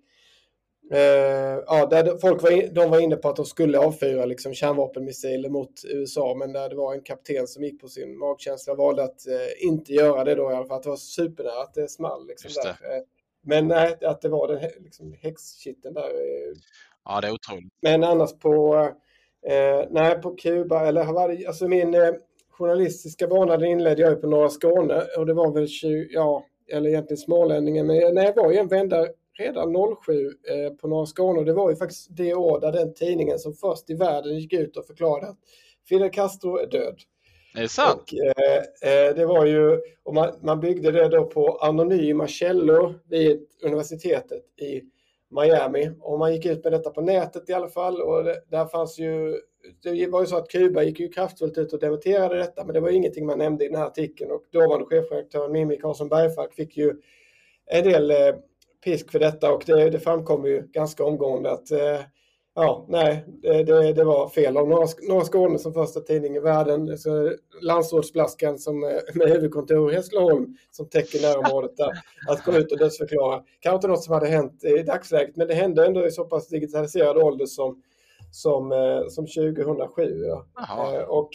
[0.93, 4.55] Eh, ja, där folk var, in, de var inne på att de skulle avfyra liksom,
[4.55, 8.79] kärnvapenmissiler mot USA, men där det var en kapten som gick på sin magkänsla och
[8.79, 10.77] valde att eh, inte göra det då i alla fall.
[10.77, 12.27] Att det var supernära att det small.
[12.27, 13.03] Liksom, där.
[13.45, 16.03] Eh, men nej, att det var den liksom, häxkitten där.
[16.03, 16.55] Eh.
[17.05, 17.73] Ja, det är otroligt.
[17.83, 18.75] Men annars på,
[19.47, 22.15] eh, nej, på Kuba, eller det, alltså min eh,
[22.51, 26.91] journalistiska bana den inledde jag på Norra Skåne och det var väl 20, ja, eller
[26.91, 29.07] egentligen Smålänningen, men nej, jag var i en vända
[29.39, 32.95] redan 07 eh, på Norra Skåne och det var ju faktiskt det år där den
[32.95, 35.39] tidningen som först i världen gick ut och förklarade att
[35.89, 37.01] Fidel Castro är död.
[37.57, 38.03] Är det sant?
[38.03, 38.57] Och, eh,
[38.93, 44.43] eh, det var ju, och man, man, byggde det då på anonyma källor vid universitetet
[44.61, 44.83] i
[45.31, 45.91] Miami.
[46.01, 48.01] Och man gick ut med detta på nätet i alla fall.
[48.01, 49.37] Och det, där fanns ju,
[49.83, 52.81] det var ju så att Kuba gick ju kraftfullt ut och dementerade detta, men det
[52.81, 54.31] var ingenting man nämnde i den här artikeln.
[54.31, 56.95] Och dåvarande chefredaktören Mimmi Karlsson Bergfalk fick ju
[57.67, 58.35] en del eh,
[58.85, 62.01] pisk för detta och det, det framkom ju ganska omgående att eh,
[62.55, 66.99] ja, nej, det, det, var fel av Norra, Norra Skåne som första tidning i världen.
[66.99, 71.93] Så landsortsblaskan som, eh, med huvudkontor i Hässleholm som täcker närområdet där,
[72.29, 73.43] att gå ut och dödsförklara.
[73.61, 76.49] Kanske inte något som hade hänt i dagsläget, men det hände ändå i så pass
[76.49, 77.83] digitaliserad ålder som,
[78.31, 80.25] som, eh, som 2007.
[80.25, 80.47] Ja.
[80.95, 81.31] Eh, och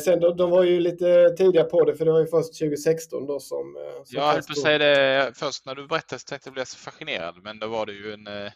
[0.00, 3.26] sen de, de var ju lite tidiga på det, för det var ju först 2016
[3.26, 3.76] då som...
[4.04, 6.66] som jag höll på att säga det först när du berättade så tänkte jag bli
[6.66, 8.50] så fascinerad, men då var det ju en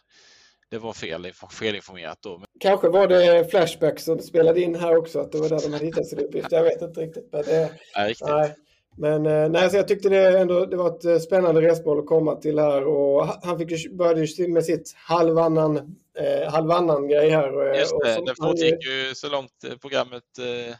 [0.69, 2.43] det var fel, felinformerat då.
[2.59, 5.85] Kanske var det Flashback som spelade in här också, att det var där de hade
[5.85, 6.51] hittat sin uppgift.
[6.51, 7.29] Jag vet inte riktigt.
[7.31, 8.27] Men, det, nej, riktigt.
[8.27, 8.55] nej.
[8.97, 12.05] men eh, nej, så jag tyckte det, ändå, det var ett eh, spännande resmål att
[12.05, 15.77] komma till här och han fick ju, började ju med sitt halvannan,
[16.19, 17.73] eh, halvannan grej här.
[17.79, 20.75] Just det, det fortgick ju så långt programmet eh,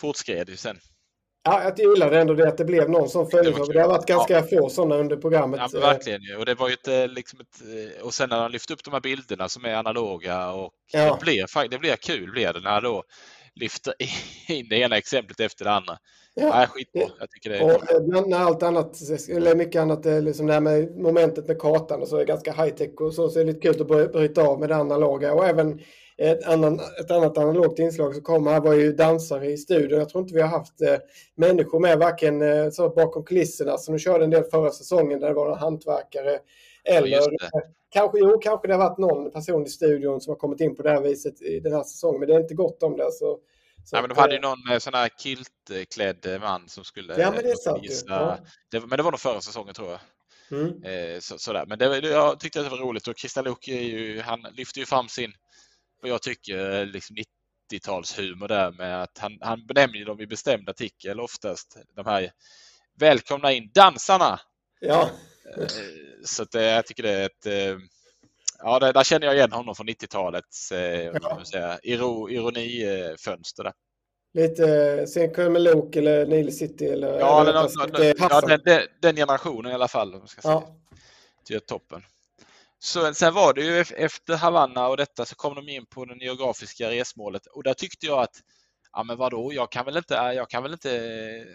[0.00, 0.76] fortskred ju sen.
[1.46, 3.66] Ja, jag gillade ändå det att det blev någon som följetong.
[3.66, 4.42] Det, det har varit ganska ja.
[4.42, 5.60] få sådana under programmet.
[5.72, 6.36] Ja, verkligen ju.
[6.36, 7.62] Och det var ju ett, eh, liksom ett,
[7.96, 11.04] eh, och sen när han lyfte upp de här bilderna som är analoga och ja.
[11.04, 13.02] det, blir, det blir kul blir det när då
[13.54, 13.94] lyfter
[14.48, 15.98] in det ena exemplet efter det andra.
[16.34, 17.16] Ja, ja skitbra.
[17.20, 17.64] Jag tycker det är...
[17.64, 18.96] och eh, när allt annat,
[19.30, 22.74] eller mycket annat, liksom det här med momentet med kartan och så är ganska high
[22.74, 25.46] tech och så, så är det lite kul att bryta av med det analoga och
[25.46, 25.80] även
[26.18, 29.98] ett, annan, ett annat analogt inslag som kom här var ju dansare i studion.
[29.98, 30.96] Jag tror inte vi har haft eh,
[31.34, 35.28] människor med varken eh, så bakom kulisserna som de körde en del förra säsongen där
[35.28, 36.38] det var hantverkare
[36.84, 37.20] eller ja,
[37.90, 40.82] kanske, jo, kanske det har varit någon person i studion som har kommit in på
[40.82, 43.12] det här viset i den här säsongen, men det är inte gott om det.
[43.12, 43.38] Så,
[43.84, 47.20] så Nej, men de hade ju eh, någon eh, sån här kiltklädd man som skulle
[47.20, 48.38] ja, men det är sant, ja.
[48.70, 50.00] det, Men det var nog förra säsongen tror jag.
[50.50, 50.82] Mm.
[50.82, 51.64] Eh, så, sådär.
[51.66, 53.68] Men det, jag tyckte att det var roligt och Kristallok
[54.24, 55.32] han lyfte ju fram sin
[56.04, 57.16] vad jag tycker, liksom
[57.72, 61.76] 90-talshumor där med att han, han benämner dem i bestämd artikel oftast.
[61.96, 62.30] De här
[62.96, 64.40] Välkomna in dansarna!
[64.80, 65.10] Ja.
[65.56, 65.66] Eh,
[66.24, 67.80] så att, jag tycker det är ett
[68.58, 71.12] Ja, där, där känner jag igen honom från 90-talets eh,
[71.52, 71.78] ja.
[71.82, 73.72] iro, ironifönster.
[74.34, 77.18] Lite sen med Lok eller Nile City eller?
[77.18, 80.28] Ja, eller den, den, den, den, generationen i alla fall.
[80.28, 80.54] Ska säga.
[80.54, 80.76] Ja.
[81.48, 82.02] Det är toppen.
[82.84, 86.24] Så, sen var det ju efter Havanna och detta så kom de in på det
[86.24, 88.40] geografiska resmålet och där tyckte jag att
[88.92, 91.46] ja men vadå, jag kan väl inte, äh, jag kan väl inte eh,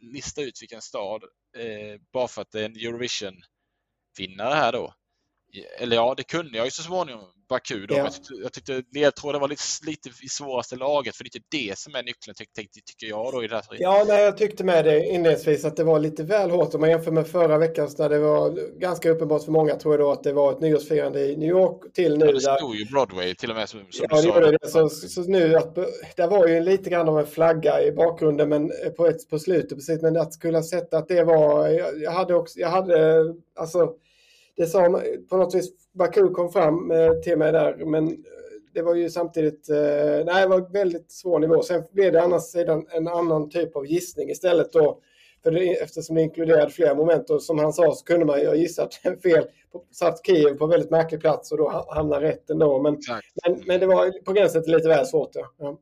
[0.00, 1.22] lista ut vilken stad
[1.56, 4.94] eh, bara för att det är en Eurovision-vinnare här då.
[5.78, 7.24] Eller ja, det kunde jag ju så småningom.
[7.50, 7.94] Baku då.
[7.94, 7.98] Ja.
[7.98, 11.70] Jag, tyckte, jag tyckte ledtråden var lite, lite i svåraste laget för det är inte
[11.70, 13.64] det som är nyckeln tycker, tycker jag då i det här.
[13.70, 16.90] Ja, nej, jag tyckte med det inledningsvis att det var lite väl hårt om man
[16.90, 20.22] jämför med förra veckan när det var ganska uppenbart för många tror jag då att
[20.22, 22.26] det var ett nyårsfirande i New York till nu.
[22.26, 24.68] Ja, det stod ju Broadway till och med som, som ja, det gjorde det.
[24.68, 25.74] Så, så, nu att
[26.16, 29.78] det var ju lite grann av en flagga i bakgrunden men på, ett, på slutet
[29.78, 30.02] precis.
[30.02, 33.24] Men att skulle ha sett att det var, jag, jag hade också, jag hade
[33.56, 33.94] alltså
[34.60, 38.14] det sa på något vis, Baku kom fram eh, till mig där, men eh,
[38.74, 41.62] det var ju samtidigt, eh, nej det var väldigt svår nivå.
[41.62, 45.00] Sen blev det annars sedan en annan typ av gissning istället då.
[45.42, 48.46] För det, eftersom det inkluderade flera moment och som han sa så kunde man ju
[48.46, 49.44] ha gissat fel.
[49.92, 52.82] Satt Kiev på väldigt märklig plats och då hamnade rätt ändå.
[52.82, 52.98] Men,
[53.44, 55.30] men, men, det var på gränsen till lite väl svårt.
[55.34, 55.78] Ja, ja.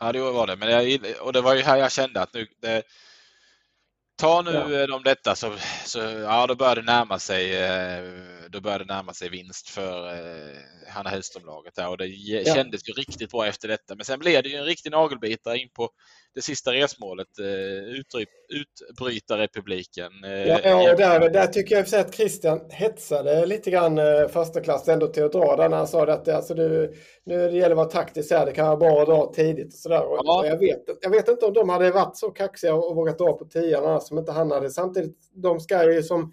[0.00, 0.56] ja det var det.
[0.56, 2.82] Men jag, och det var ju här jag kände att nu, det,
[4.18, 4.86] Ta nu ja.
[4.86, 5.54] de detta så,
[5.84, 8.02] så ja, då börjar det närma sig eh,
[8.48, 10.56] då börjar det närma sig vinst för eh,
[10.88, 12.54] Hanna Hellström-laget och det ja.
[12.54, 13.94] kändes ju riktigt bra efter detta.
[13.94, 15.90] Men sen blev det ju en riktig nagelbitare in på
[16.38, 18.00] det sista resmålet, eh,
[18.88, 20.12] utbrytarrepubliken.
[20.22, 25.06] Ja, ja, och där, där tycker jag att Christian hetsade lite grann första klass ändå
[25.06, 28.30] till att dra när han sa att alltså, nu, nu det gäller att vara taktisk
[28.30, 29.96] här, det kan vara bra att dra tidigt och sådär.
[29.96, 30.40] Ja.
[30.40, 33.32] Och jag, vet, jag vet inte om de hade varit så kaxiga och vågat dra
[33.32, 34.70] på tian som inte han hade.
[34.70, 36.32] Samtidigt, de ska ju som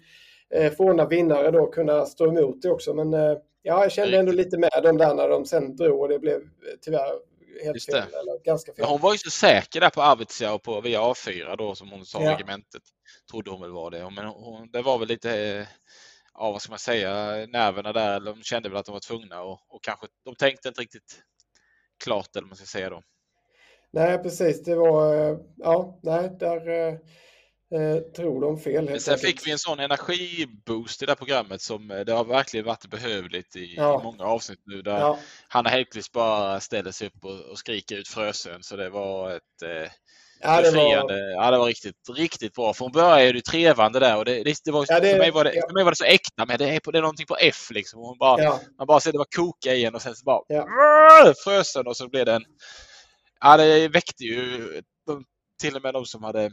[0.54, 2.94] eh, forna vinnare då kunna stå emot det också.
[2.94, 6.08] Men eh, ja, jag kände ändå lite med dem där när de sen drog och
[6.08, 6.40] det blev
[6.80, 7.96] tyvärr helt fel.
[7.96, 8.82] Eller ganska fel.
[8.82, 11.90] Men hon var ju så säker där på Arvidsjaur och på via A4 då som
[11.90, 12.32] hon sa, ja.
[12.32, 12.82] regementet.
[13.30, 14.10] Trodde hon väl var det.
[14.10, 15.66] Men hon, det var väl lite eh,
[16.34, 17.12] ja, vad ska man säga,
[17.46, 18.20] nerverna där.
[18.20, 21.22] De kände väl att de var tvungna och, och kanske de tänkte inte riktigt
[22.04, 23.02] klart eller man ska säga då.
[23.90, 24.62] Nej, precis.
[24.62, 26.90] Det var, eh, ja, nej, där
[27.74, 28.84] eh, tror de fel.
[28.84, 32.24] Men sen fick vi en sån energiboost i det här programmet som eh, det har
[32.24, 34.00] verkligen varit behövligt i, ja.
[34.00, 35.18] i många avsnitt nu där ja.
[35.48, 38.62] Hanna Hellquist bara ställer sig upp och, och skriker ut Frösön.
[38.62, 39.90] Så det var ett eh,
[40.40, 41.12] Ja, det var...
[41.12, 42.74] ja, det var riktigt, riktigt bra.
[42.74, 45.44] För hon började ju trevande där och det, det, var, ja, det, för, mig var
[45.44, 45.62] det, ja.
[45.68, 48.00] för mig var det så äkta med det är, det är någonting på F liksom.
[48.00, 48.60] Hon bara, ja.
[48.78, 50.66] Man bara ser det var koka igen och sen så bara ja.
[51.44, 52.44] frösen och så blev det en...
[53.40, 54.68] Ja, det väckte ju
[55.06, 55.24] de,
[55.60, 56.50] till och med de som hade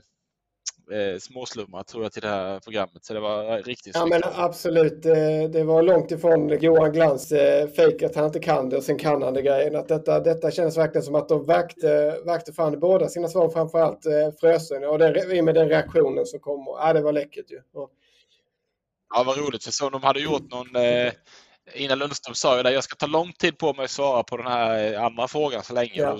[0.92, 3.06] eh, småslumrar tror jag till det här programmet.
[3.06, 5.06] Så det var riktigt Ja men absolut.
[5.06, 8.84] Eh, det var långt ifrån Johan Glans eh, fake att han inte kan det och
[8.84, 9.76] sen kan han det grejen.
[9.76, 14.06] Att detta, detta känns verkligen som att de verkte, verkte fram båda sina svar, framförallt
[14.06, 16.66] eh, Frösön och det, med den reaktionen som kom.
[16.68, 17.62] Ja, det var läckert ju.
[17.74, 17.90] Ja,
[19.16, 19.64] ja vad roligt.
[19.64, 21.14] För så de hade gjort någon eh...
[21.74, 24.38] Ina Lundström sa ju det, jag ska ta lång tid på mig att svara på
[24.38, 25.92] den här andra frågan så länge.
[25.96, 26.18] Ja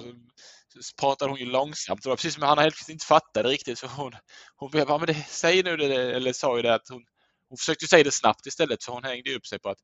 [0.82, 2.04] så pratade hon ju långsamt.
[2.04, 3.80] Det var precis som Hanna Hellquist inte fattade riktigt.
[3.80, 4.12] Så hon,
[4.56, 7.04] hon blev bara, men det, säg nu det, eller sa ju det att hon,
[7.50, 9.80] hon försökte säga det snabbt istället för hon hängde upp sig på att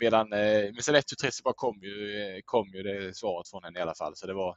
[0.00, 3.16] medan, eh, men sen 1, 2, 3 så bara kom ju, eh, kom ju det
[3.16, 4.16] svaret från henne i alla fall.
[4.16, 4.56] Så det var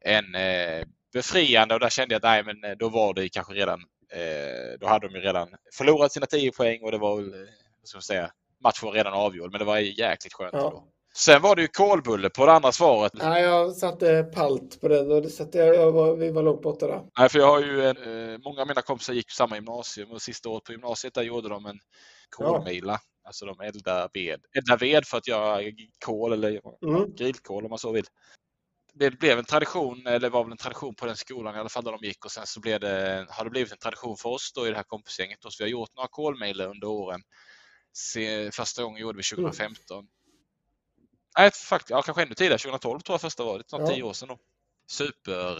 [0.00, 3.54] en eh, befriande och där kände jag att nej men eh, då var det kanske
[3.54, 3.80] redan,
[4.12, 7.30] eh, då hade de ju redan förlorat sina 10 poäng och det var väl,
[7.80, 8.30] vad ska man säga,
[8.64, 9.50] matchen var redan avgjord.
[9.52, 10.52] Men det var jäkligt skönt.
[10.52, 10.60] Ja.
[10.60, 10.93] Då.
[11.16, 13.12] Sen var det ju kolbulle på det andra svaret.
[13.14, 16.62] Nej, jag satte palt på den och det satte jag, jag var, vi var långt
[16.62, 17.02] borta där.
[17.18, 20.10] Nej, för jag har ju en, eh, många av mina kompisar gick på samma gymnasium
[20.10, 21.78] och sista året på gymnasiet där gjorde de en
[22.30, 22.92] kolmila.
[22.92, 22.98] Ja.
[23.26, 24.40] Alltså de eldar ved.
[24.56, 25.60] Eldar ved för att göra
[26.04, 27.14] kol eller mm.
[27.14, 28.04] grillkol om man så vill.
[28.94, 31.84] Det blev en tradition, eller var väl en tradition på den skolan i alla fall
[31.84, 34.52] där de gick och sen så blev det, har det blivit en tradition för oss
[34.54, 35.38] då i det här kompisgänget.
[35.40, 37.20] Så vi har gjort några kolmilor under åren.
[37.92, 39.98] Se, första gången gjorde vi 2015.
[39.98, 40.06] Mm.
[41.38, 42.58] Nej, faktiskt, ja, kanske ännu tidigare.
[42.58, 43.64] 2012 tror jag första var det.
[43.68, 43.86] Snart ja.
[43.94, 44.38] tio år sedan då.
[44.86, 45.58] Superkul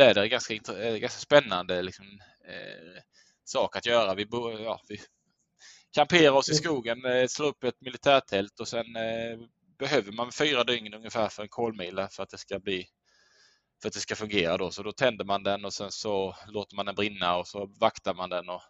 [0.00, 0.28] eh, är det.
[0.28, 3.02] Ganska, eh, ganska spännande liksom, eh,
[3.44, 4.14] sak att göra.
[4.14, 5.00] Vi, bo, ja, vi
[5.94, 9.38] kamperar oss i skogen, eh, slår upp ett militärtält och sen eh,
[9.78, 12.86] behöver man fyra dygn ungefär för en kolmila för att det ska bli
[13.82, 14.70] för att det ska fungera då.
[14.70, 18.14] Så då tänder man den och sen så låter man den brinna och så vaktar
[18.14, 18.62] man den och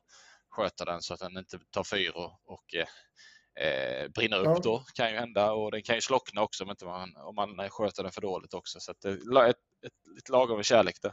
[0.50, 2.74] sköter den så att den inte tar fyr och, och
[3.60, 4.60] eh, brinner upp ja.
[4.62, 7.70] då, kan ju hända och den kan ju slockna också om, inte man, om man
[7.70, 8.80] sköter den för dåligt också.
[8.80, 11.12] Så det är ett, ett, ett lagom kärlek där.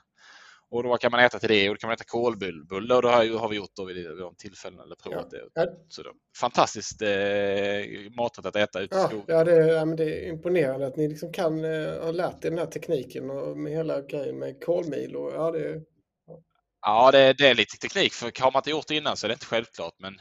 [0.74, 1.70] Och då, kan man äta till det?
[1.70, 4.18] Och då kan man äta kolbulle och det har, har vi gjort då vid, vid
[4.18, 5.66] de tillfällen eller provat ja.
[5.66, 5.72] det.
[5.88, 9.26] Så det fantastiskt eh, maträtt att äta ute i skogen.
[9.28, 12.50] Ja, det, ja, men det är imponerande att ni liksom kan eh, ha lärt er
[12.50, 15.16] den här tekniken och med hela grejen med kolmil.
[15.16, 15.82] Och, ja, det,
[16.28, 16.42] ja.
[16.82, 19.30] ja det, det, är lite teknik för har man inte gjort det innan så är
[19.30, 19.96] det inte självklart.
[20.00, 20.20] Men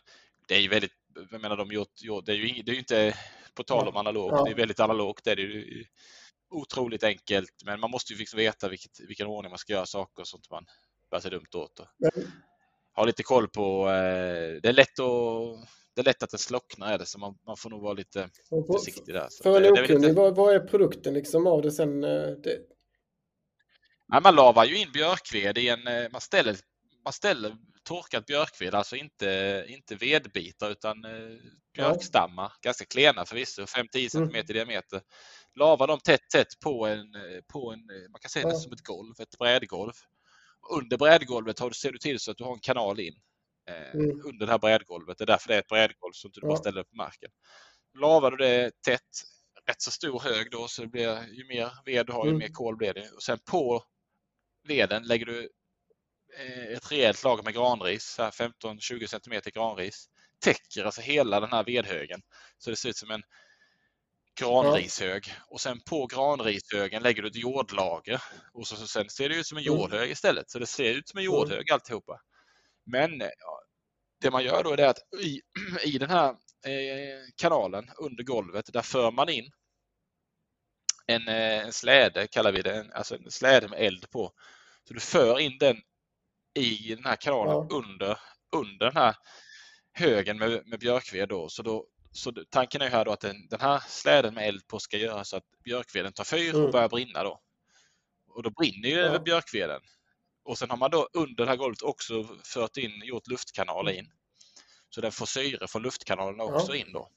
[0.49, 0.93] det är ju väldigt,
[1.31, 3.15] jag menar de gjort, gjort det är ju det är ju inte
[3.55, 4.45] på tal om analogt, ja.
[4.45, 5.25] det är väldigt analogt.
[5.25, 5.85] Det är ju,
[6.53, 10.25] otroligt enkelt, men man måste ju liksom veta vilket, vilken ordning man ska göra saker
[10.25, 10.67] så att man
[11.11, 11.81] bär sig dumt åt.
[11.81, 12.31] Mm.
[12.95, 16.93] Ha lite koll på, eh, det är lätt att det är lätt att det slocknar
[16.93, 18.29] är det, så man, man får nog vara lite
[18.67, 19.27] försiktig där.
[19.31, 22.05] Så för en okunnig, vad, vad är produkten liksom av det sen?
[22.05, 22.59] Eh, det...
[24.09, 26.57] Nej, man lavar ju in björkved i en, eh, man ställer,
[27.05, 31.03] man ställer torkat björkved, alltså inte, inte vedbitar utan
[31.75, 32.59] björkstammar, ja.
[32.63, 34.37] ganska klena förvisso, 5-10 cm mm.
[34.37, 35.01] i diameter
[35.55, 37.07] lava dem tätt, tätt på en,
[37.53, 37.81] på en
[38.11, 38.55] man kan säga ja.
[38.55, 39.93] som ett golv, ett brädgolv.
[40.71, 43.15] Under brädgolvet har du, ser du till så att du har en kanal in
[43.69, 44.21] eh, mm.
[44.25, 45.19] under det här brädgolvet.
[45.19, 46.49] Det är därför det är ett brädgolv så att du ja.
[46.49, 47.31] bara ställer det på marken.
[47.99, 49.11] Lavar du det tätt,
[49.69, 52.39] rätt så stor hög då, så det blir, ju mer ved du har, ju mm.
[52.39, 53.11] mer kol blir det.
[53.11, 53.85] Och sen på
[54.69, 55.49] veden lägger du eh,
[56.77, 60.09] ett rejält lager med granris, 15-20 cm granris.
[60.41, 62.21] Täcker alltså hela den här vedhögen.
[62.59, 63.23] Så det ser ut som en
[64.41, 68.23] granrishög och sen på granrishögen lägger du ett jordlager
[68.53, 69.77] och så, så sen ser det ut som en mm.
[69.77, 70.51] jordhög istället.
[70.51, 71.35] Så det ser ut som en mm.
[71.35, 72.21] jordhög alltihopa.
[72.85, 73.63] Men ja,
[74.21, 75.41] det man gör då är att i,
[75.85, 76.29] i den här
[76.67, 79.51] eh, kanalen under golvet, där för man in
[81.07, 84.33] en, eh, en släde, kallar vi det, alltså en släde med eld på.
[84.89, 85.77] Så du för in den
[86.55, 87.77] i den här kanalen ja.
[87.77, 88.19] under,
[88.53, 89.17] under den här
[89.93, 91.29] högen med, med björkved.
[91.29, 91.49] Då.
[91.49, 94.79] Så då så tanken är här då att den, den här släden med eld på
[94.79, 96.71] ska göra så att björkveden tar fyr och mm.
[96.71, 97.41] börjar brinna då.
[98.29, 99.19] Och då brinner ju ja.
[99.19, 99.81] björkveden.
[100.45, 104.13] Och sen har man då under det här golvet också fört in, gjort luftkanal in.
[104.91, 106.85] Så den får syre från luftkanalen också ja.
[106.87, 107.11] in då.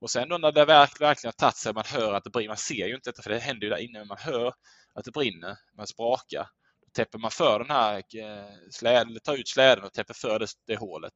[0.00, 2.48] Och sen då när det verk, verkligen har tagit sig, man hör att det brinner,
[2.48, 4.54] man ser ju inte detta för det händer ju där inne, men man hör
[4.94, 6.48] att det brinner, man sprakar.
[6.92, 10.76] Täpper man för den här eh, släden, tar ut släden och täpper för det, det
[10.76, 11.14] hålet.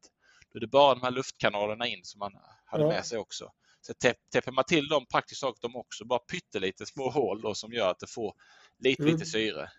[0.52, 2.32] Då är det bara de här luftkanalerna in som man
[2.64, 2.88] hade ja.
[2.88, 3.52] med sig också.
[3.80, 3.92] Så
[4.32, 7.90] täpper man till dem praktiskt taget de också, bara pyttelite små hål då, som gör
[7.90, 8.34] att det får
[8.78, 9.14] lite, mm.
[9.14, 9.70] lite syre.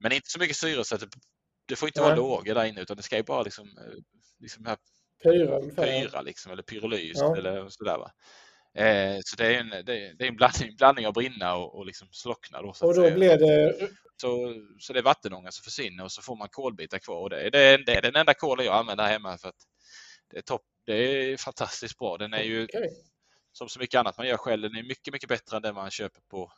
[0.00, 1.08] Men inte så mycket syre så att det,
[1.68, 2.08] det får inte Nej.
[2.08, 3.98] vara lågor där inne utan det ska ju bara liksom, eh,
[4.38, 4.76] liksom här
[5.22, 7.36] pyra, pyra liksom, eller pyrolys ja.
[7.36, 7.98] eller sådär.
[7.98, 8.12] Va?
[8.74, 11.74] Eh, så det är en, det är, det är en blandning, blandning av brinna och,
[11.74, 12.62] och liksom slockna.
[12.62, 13.88] Då, och då blir det...
[14.20, 17.20] Så, så det är vattenånga som försvinner och så får man kolbitar kvar.
[17.20, 19.62] Och det, det, är, det är den enda kolen jag använder hemma för att
[20.30, 22.16] det är, topp, det är fantastiskt bra.
[22.16, 22.88] Den är ju okay.
[23.52, 25.90] som så mycket annat man gör själv, den är mycket, mycket bättre än det man
[25.90, 26.52] köper på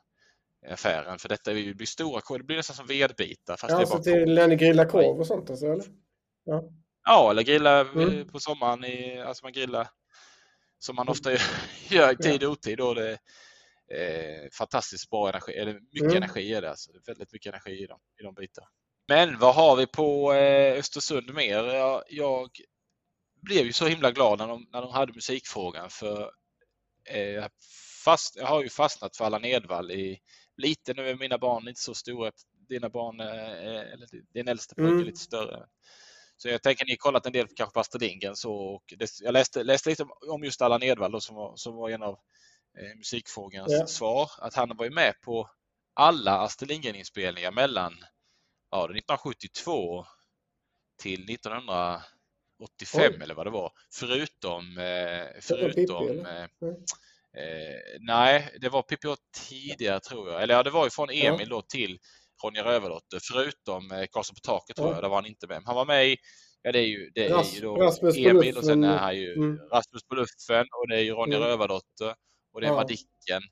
[0.70, 1.18] affären.
[1.18, 3.56] För detta blir stora korv, det blir nästan som vedbitar.
[3.56, 5.84] Fast ja, det är så till när ni grillar korv och sånt alltså, eller?
[6.44, 6.64] Ja.
[7.04, 8.28] ja, eller grilla mm.
[8.28, 8.84] på sommaren.
[8.84, 9.88] I, alltså man grillar
[10.78, 11.30] som man ofta
[11.88, 12.80] gör i tid och otid.
[12.80, 13.18] Och det
[13.88, 16.16] är fantastiskt bra energi, eller mycket mm.
[16.16, 16.70] energi är det.
[16.70, 16.90] Alltså.
[17.06, 18.68] Väldigt mycket energi i de, i de bitarna.
[19.08, 21.64] Men vad har vi på eh, Östersund mer?
[21.64, 22.50] Jag, jag
[23.42, 26.30] blev ju så himla glad när de, när de hade musikfrågan för
[27.08, 27.46] eh,
[28.04, 30.18] fast, jag har ju fastnat för Allan Edwall i
[30.56, 32.32] lite nu är mina barn inte så stora.
[32.68, 35.00] Dina barn, eh, eller din äldste pojke mm.
[35.00, 35.66] är lite större.
[36.36, 39.32] Så jag tänker ni kollat en del kanske på Astrid Lindgren så och det, jag
[39.32, 42.18] läste, läste lite om just Allan Edwall då, som, var, som var en av
[42.80, 43.86] eh, musikfrågans ja.
[43.86, 44.30] svar.
[44.38, 45.50] Att han var med på
[45.94, 47.92] alla Astrid Lindgren-inspelningar mellan
[48.70, 50.06] ja, 1972
[51.02, 52.02] till 1985
[52.94, 53.22] Oj.
[53.22, 53.72] eller vad det var.
[53.92, 56.42] Förutom, eh, förutom eh,
[57.42, 59.08] eh, nej, det var Pippi
[59.48, 60.42] tidigare tror jag.
[60.42, 61.56] Eller ja, det var ju från Emil ja.
[61.56, 61.98] då till
[62.44, 65.62] Ronja Rövardotter förutom eh, Karlsson på taket tror jag, där var han inte med.
[65.64, 66.16] Han var med i,
[66.62, 69.34] ja det är ju, det är ju då Rasmus Emil och sen är han ju
[69.34, 69.58] mm.
[69.58, 71.48] Rasmus på luffen och det är ju Ronja mm.
[71.48, 72.14] Rövardotter
[72.56, 72.76] och det är ja.
[72.76, 73.42] Madicken.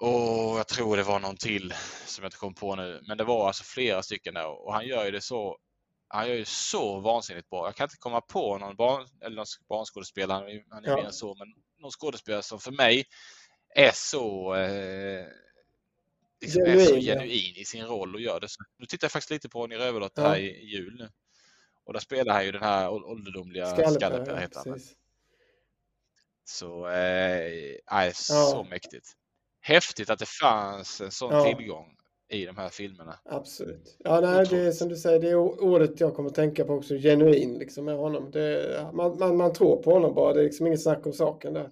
[0.00, 1.74] Och jag tror det var någon till
[2.06, 4.86] som jag inte kom på nu, men det var alltså flera stycken där och han
[4.86, 5.58] gör ju det så
[6.08, 7.66] han gör ju så vansinnigt bra.
[7.66, 10.96] Jag kan inte komma på någon, barn, eller någon barnskådespelare, han är ja.
[10.96, 11.48] mer så, men
[11.78, 13.04] någon skådespelare som för mig
[13.74, 15.26] är så eh,
[16.40, 18.48] liksom genuin, är så genuin i sin roll och gör det.
[18.48, 20.28] Så, nu tittar jag faktiskt lite på Ronny Rövardotter ja.
[20.28, 21.10] här i, i jul nu.
[21.84, 24.80] Och där spelar han ju den här ålderdomliga Skalleper, heter han.
[26.48, 28.66] Så, eh, så ja.
[28.70, 29.12] mäktigt.
[29.60, 31.44] Häftigt att det fanns en sån ja.
[31.44, 31.96] tillgång
[32.28, 33.18] i de här filmerna.
[33.24, 33.96] Absolut.
[33.98, 36.72] Ja, nej, det är som du säger, det är ordet jag kommer att tänka på
[36.72, 38.30] också, genuin liksom med honom.
[38.30, 41.52] Det, man, man, man tror på honom bara, det är liksom inget snack om saken
[41.52, 41.70] där.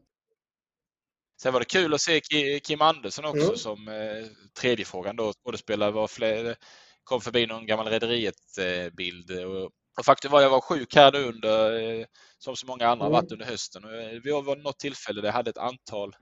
[1.43, 2.21] Sen var det kul att se
[2.61, 3.57] Kim Andersson också mm.
[3.57, 4.27] som eh,
[4.61, 5.33] tredje frågan då.
[5.33, 6.57] Skådespelare var fler,
[7.05, 9.31] kom förbi någon gammal Rederiet-bild.
[9.31, 12.07] Eh, och, och faktum var jag var sjuk här nu under, eh,
[12.39, 13.13] som så många andra mm.
[13.13, 13.85] varit under hösten.
[13.85, 16.17] Och, eh, vi var något tillfälle där jag hade ett antal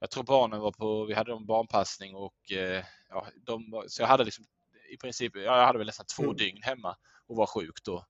[0.00, 4.06] jag tror barnen var på, vi hade en barnpassning och eh, ja, de, så jag
[4.06, 4.44] hade liksom
[4.92, 6.36] i princip, jag hade väl nästan två mm.
[6.36, 6.96] dygn hemma
[7.26, 8.04] och var sjuk då.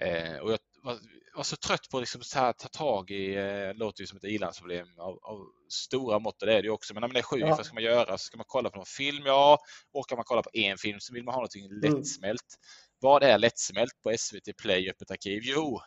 [0.00, 0.98] Eh, och jag var,
[1.36, 4.24] var, så trött på liksom så här, ta tag i, eh, låter ju som ett
[4.24, 6.94] ilandsproblem av, av stora mått, det är det ju också.
[6.94, 7.56] Men när man är sjuk, ja.
[7.56, 8.18] vad ska man göra?
[8.18, 9.26] Ska man kolla på någon film?
[9.26, 9.58] Ja,
[9.92, 12.04] orkar man kolla på en film så vill man ha någonting mm.
[13.02, 15.40] Vad är lättsmält på SVT Play öppet arkiv?
[15.44, 15.80] Jo,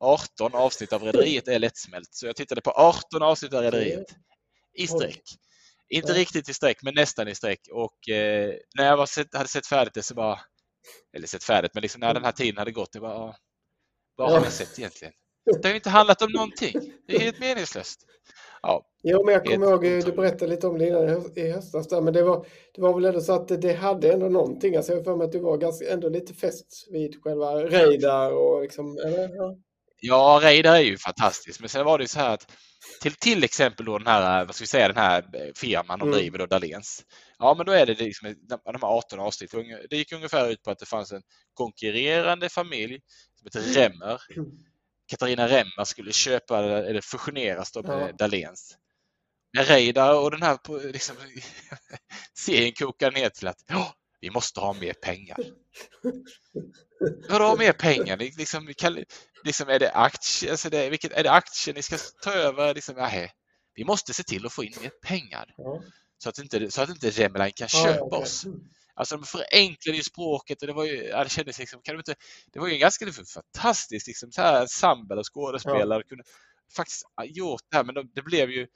[0.00, 2.08] 18 avsnitt av Rederiet är lättsmält.
[2.10, 4.06] Så jag tittade på 18 avsnitt av Rederiet
[4.78, 5.22] i sträck.
[5.88, 7.60] Inte riktigt i sträck, men nästan i sträck.
[7.72, 10.40] Och eh, när jag var sett, hade sett färdigt det så bara,
[11.16, 13.34] eller sett färdigt, men liksom när den här tiden hade gått, det bara,
[14.16, 15.14] vad har jag sett egentligen?
[15.44, 16.72] Det har ju inte handlat om någonting.
[17.06, 18.04] Det är helt meningslöst.
[18.62, 22.00] Ja, jo, men jag kommer ihåg, du berättade lite om det innan i höstas, där,
[22.00, 24.76] men det var, det var väl ändå så att det hade ändå någonting.
[24.76, 28.32] Alltså jag har för mig att du var ganska, ändå lite fäst vid själva Reidar
[28.32, 29.36] och liksom, eller?
[29.36, 29.56] Ja.
[30.00, 32.52] Ja, Reidar är ju fantastisk, men sen var det ju så här att
[33.02, 36.18] till, till exempel då den här, vad ska vi säga, den här firman de mm.
[36.18, 37.04] driver då, Dahléns.
[37.38, 39.54] Ja, men då är det liksom de här 18 avsnitt.
[39.90, 41.22] Det gick ungefär ut på att det fanns en
[41.54, 43.00] konkurrerande familj
[43.34, 44.20] som heter Remmer.
[45.08, 48.12] Katarina Remmer skulle köpa eller fusioneras då med ja.
[48.12, 48.76] Dahléns.
[49.56, 51.16] Men Reidar och den här liksom,
[52.38, 53.90] serien kokar ner till att oh,
[54.20, 55.36] vi måste ha mer pengar.
[57.28, 58.16] Vadå mer pengar?
[58.16, 59.04] Liksom, kan,
[59.44, 62.74] liksom, är, det aktier, alltså det, vilket, är det aktier ni ska ta över?
[62.74, 63.32] Liksom, nej,
[63.74, 65.54] vi måste se till att få in mer pengar.
[65.56, 65.82] Ja.
[66.18, 68.46] Så att inte, så att inte Remeline kan ja, köpa oss.
[68.98, 71.98] Alltså de förenklade ju språket och det var ju, ja, det kändes liksom, kan du
[71.98, 72.14] inte,
[72.52, 76.08] det var ju en ganska fantastisk liksom, så här ensemble och skådespelare ja.
[76.08, 76.24] kunde
[76.76, 78.66] faktiskt gjort det här men de, det blev ju,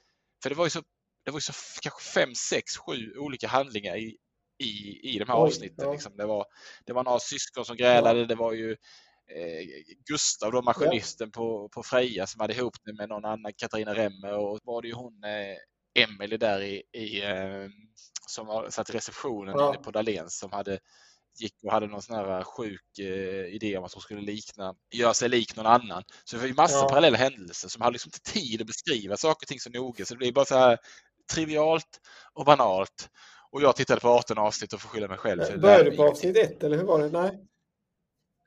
[0.43, 0.81] för det var ju så,
[1.25, 4.17] det var ju så kanske fem, sex, sju olika handlingar i
[4.57, 5.85] i, i de här Oj, avsnitten.
[5.85, 5.91] Ja.
[5.91, 6.17] Liksom.
[6.17, 6.45] Det, var,
[6.85, 8.25] det var några syskon som grälade, ja.
[8.25, 9.67] det var ju eh,
[10.09, 11.39] Gustav, då, maskinisten ja.
[11.39, 14.87] på, på Freja som hade ihop det med någon annan, Katarina Remmer och var det
[14.87, 15.57] ju hon eh,
[15.95, 17.69] Emelie där i, i eh,
[18.27, 19.73] som satt i receptionen ja.
[19.83, 20.79] på Dahléns som hade
[21.39, 25.13] gick och hade någon sån här sjuk eh, idé om att hon skulle likna, göra
[25.13, 26.03] sig lik någon annan.
[26.23, 26.89] Så det var ju massor ja.
[26.89, 30.13] parallella händelser som hade liksom inte tid att beskriva saker och ting så noga så
[30.13, 30.77] det blir bara så här
[31.31, 31.99] trivialt
[32.33, 33.09] och banalt.
[33.51, 35.59] Och jag tittade på 18 avsnitt och får skylla mig själv.
[35.59, 37.09] Började du på avsnitt 1 eller hur var det?
[37.09, 37.39] Nej?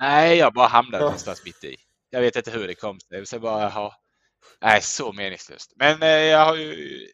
[0.00, 1.04] Nej, jag bara hamnade ja.
[1.04, 1.76] någonstans mitt i.
[2.10, 3.26] Jag vet inte hur det kom sig.
[3.26, 3.94] Så bara, ha...
[4.60, 5.72] Nej, så meningslöst.
[5.76, 7.08] Men eh, jag har ju...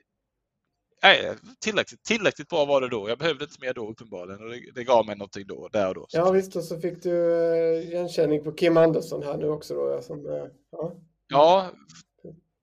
[1.02, 3.08] Nej, tillräckligt, tillräckligt bra var det då.
[3.08, 5.94] Jag behövde inte mer då uppenbarligen och det, det gav mig någonting då, där och
[5.94, 6.06] då.
[6.10, 10.02] Ja visst, och så fick du eh, igenkänning på Kim Andersson här nu också då.
[10.02, 10.92] Som, eh, ja.
[11.28, 11.70] ja,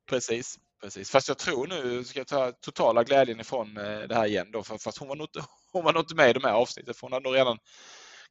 [0.09, 0.59] precis.
[0.81, 4.51] Precis, fast jag tror nu ska jag ta totala glädjen ifrån eh, det här igen
[4.51, 6.53] då, för, fast hon var nog inte, hon var nog inte med i de här
[6.53, 7.57] avsnitten, för hon hade nog redan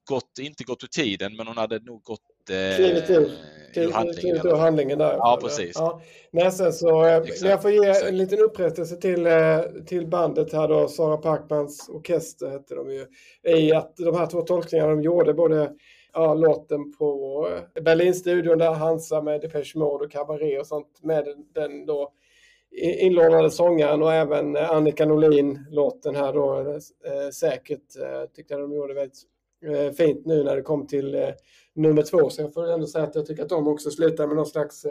[0.05, 2.21] gått, inte gått ur tiden, men hon hade nog gått
[2.51, 3.31] eh, klivit ur,
[3.75, 4.47] ur handlingen.
[4.47, 5.13] ur handlingen där.
[5.13, 5.73] Ja, precis.
[5.75, 6.03] Ja.
[6.31, 8.09] Nej, sen så, eh, exakt, jag får ge exakt.
[8.09, 13.07] en liten upprättelse till, eh, till bandet här då, Sara Parkmans orkester hette de ju,
[13.57, 15.71] i att de här två tolkningarna de gjorde, både
[16.13, 17.49] ja, låten på
[17.81, 21.25] Berlinstudion där Hansa med Depeche Mode och Cabaret och sånt med
[21.55, 22.13] den då
[22.77, 28.61] inlånade sångaren och även eh, Annika Norlin låten här då eh, säkert eh, tyckte jag
[28.61, 29.23] de gjorde väldigt
[29.97, 31.33] fint nu när det kom till
[31.79, 32.31] nummer två.
[32.31, 34.87] Så jag får ändå säga att jag tycker att de också slutar med någon slags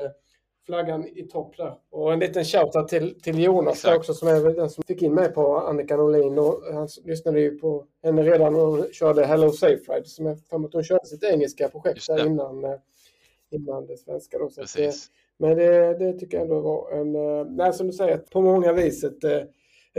[0.68, 1.74] flaggan i topp där.
[1.90, 5.14] Och en liten shoutout till, till Jonas där också som är den som fick in
[5.14, 6.40] mig på Annika Norlin.
[6.40, 10.66] Och han lyssnade ju på henne redan och körde Hello Safe Ride som jag för
[10.66, 12.80] att hon körde sitt engelska projekt där innan,
[13.50, 14.38] innan det svenska.
[14.38, 14.50] Då.
[14.50, 15.12] Så Precis.
[15.38, 18.74] Men det, det, tycker jag ändå var en, eh, nej, som du säger, på många
[18.74, 19.42] vis ett, eh,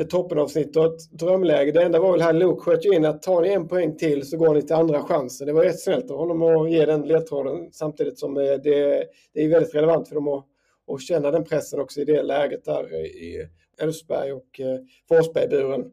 [0.00, 1.72] ett toppenavsnitt och ett drömläge.
[1.72, 4.36] Det enda var väl här Luke sköt in att tar ni en poäng till så
[4.36, 5.46] går ni till andra chansen.
[5.46, 9.44] Det var rätt snällt av honom att ge den ledtråden samtidigt som det, det, det
[9.44, 10.46] är väldigt relevant för dem att,
[10.92, 14.78] att känna den pressen också i det läget där i Elfsberg och eh,
[15.08, 15.90] Forsbergburen.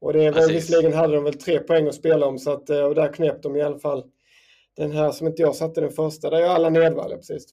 [0.00, 2.94] Och det var visserligen hade de väl tre poäng att spela om så att och
[2.94, 4.04] där knep de i alla fall
[4.76, 7.44] den här som inte jag satte den första, där är alla Nedvall, precis.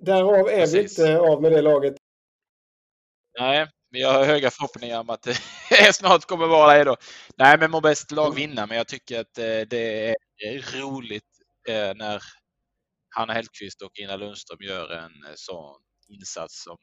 [0.00, 0.98] Därav är Precis.
[0.98, 1.94] vi inte av med det laget.
[3.38, 6.96] Nej, men jag har höga förhoppningar om att det snart kommer vara det då.
[7.36, 11.24] Nej, men må bäst lag vinna, men jag tycker att eh, det är roligt
[11.68, 12.22] eh, när
[13.16, 16.76] Hanna Hellqvist och Ina Lundström gör en eh, sån insats som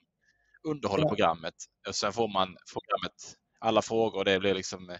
[0.63, 1.53] underhåller programmet.
[1.87, 4.97] Och sen får man programmet alla frågor och det blir liksom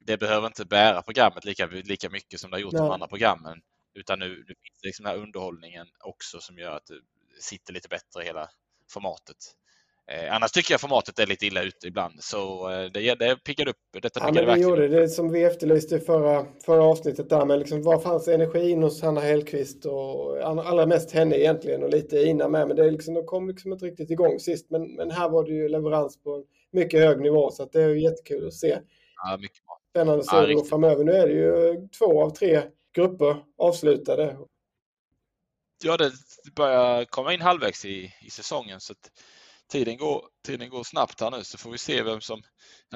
[0.00, 2.82] det behöver inte bära programmet lika, lika mycket som det har gjort Nej.
[2.82, 3.60] de andra programmen.
[3.94, 7.88] Utan nu, nu finns liksom den här underhållningen också som gör att det sitter lite
[7.88, 8.48] bättre i hela
[8.90, 9.36] formatet.
[10.10, 13.68] Eh, annars tycker jag formatet är lite illa ute ibland, så eh, det, det piggar
[13.68, 13.76] upp.
[14.02, 17.58] Detta ja, men det gjorde det som vi efterlyste i förra, förra avsnittet där med
[17.58, 22.48] liksom, var fanns energin hos Hanna Hellqvist och allra mest henne egentligen och lite Ina
[22.48, 22.68] med.
[22.68, 24.70] Men det liksom, de kom liksom inte riktigt igång sist.
[24.70, 27.94] Men, men här var det ju leverans på en mycket hög nivå så det är
[27.94, 28.78] jättekul att se.
[29.16, 29.78] Ja, mycket bra.
[29.90, 31.04] Spännande att se ja, framöver.
[31.04, 32.62] Nu är det ju två av tre
[32.94, 34.36] grupper avslutade.
[35.84, 36.12] Ja, det
[36.56, 39.10] börjar komma in halvvägs i, i säsongen så att
[39.68, 42.42] tiden går, tiden går snabbt här nu så får vi se vem som,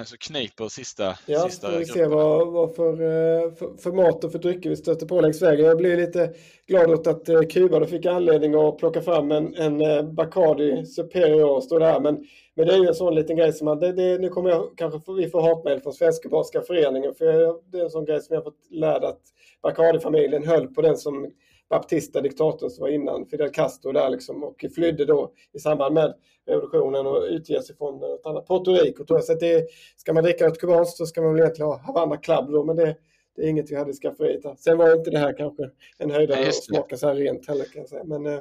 [0.04, 4.24] som kniper sista Ja, sista får vi se vad, vad för, eh, för, för, mat
[4.24, 5.66] och för drycker vi stöter på längs vägen.
[5.66, 6.34] Jag blir lite
[6.66, 10.86] glad åt att eh, Kuba då fick anledning att plocka fram en, en eh, Bacardi
[10.86, 12.00] Superior och stå där.
[12.00, 14.50] Men, men det är ju en sån liten grej som man, det, det, nu kommer
[14.50, 17.24] jag kanske vi får hatmejl från Svenska Barska Föreningen för
[17.72, 19.22] det är en sån grej som jag fått lära att
[19.62, 21.30] Bacardi-familjen höll på den som
[21.72, 26.14] Baptista, diktatorn som var innan Fidel Castro där liksom och flydde då i samband med
[26.46, 29.04] revolutionen och utger sig från ett annat Puerto Rico.
[29.04, 29.24] Tror jag.
[29.24, 29.66] Så det,
[29.96, 32.76] ska man dricka något kubanskt så ska man väl egentligen ha Havanna Club då, men
[32.76, 32.96] det,
[33.36, 34.60] det är inget vi hade i skafferiet.
[34.60, 37.80] Sen var inte det här kanske en höjdare att smaka så här rent heller kan
[37.80, 38.04] jag säga.
[38.04, 38.40] Men eh,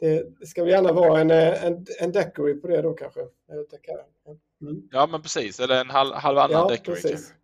[0.00, 3.20] det, ska väl gärna vara en, eh, en, en daiquiri på det då kanske.
[4.60, 4.88] Mm.
[4.92, 6.94] Ja men precis, eller en halv, halvannan ja, daiquiri.
[6.94, 7.34] Precis.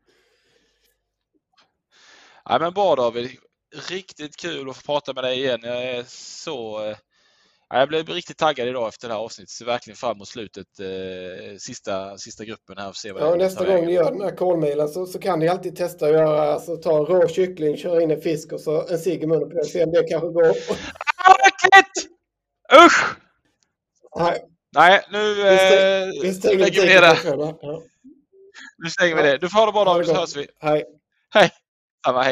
[2.44, 3.30] Ja, men bra David
[3.90, 5.60] riktigt kul att få prata med dig igen.
[5.62, 6.84] Jag är så...
[6.84, 6.96] Eh,
[7.68, 9.50] jag blev riktigt taggad idag efter det här avsnittet.
[9.50, 12.92] Ser verkligen fram emot slutet, eh, sista, sista gruppen här.
[12.92, 15.76] Se vad ja, nästa gång ni gör den här kolmilen så, så kan ni alltid
[15.76, 19.22] testa att göra, alltså, ta rå kyckling, köra in en fisk och så en cigg
[19.22, 19.64] i munnen på det.
[19.64, 20.48] Se om det kanske går.
[20.48, 20.54] Ah!
[22.86, 23.16] Usch!
[24.16, 24.44] Nej.
[24.74, 27.18] Nej, nu, vi stäng, eh, vi stänger lägger vi ner det.
[27.62, 27.82] Ja.
[28.78, 29.38] Nu stänger vi det.
[29.38, 30.46] Du får ha det bra David så hörs vi.
[30.60, 30.84] Hej.
[31.34, 31.50] Hej.
[32.06, 32.30] Samma, hej.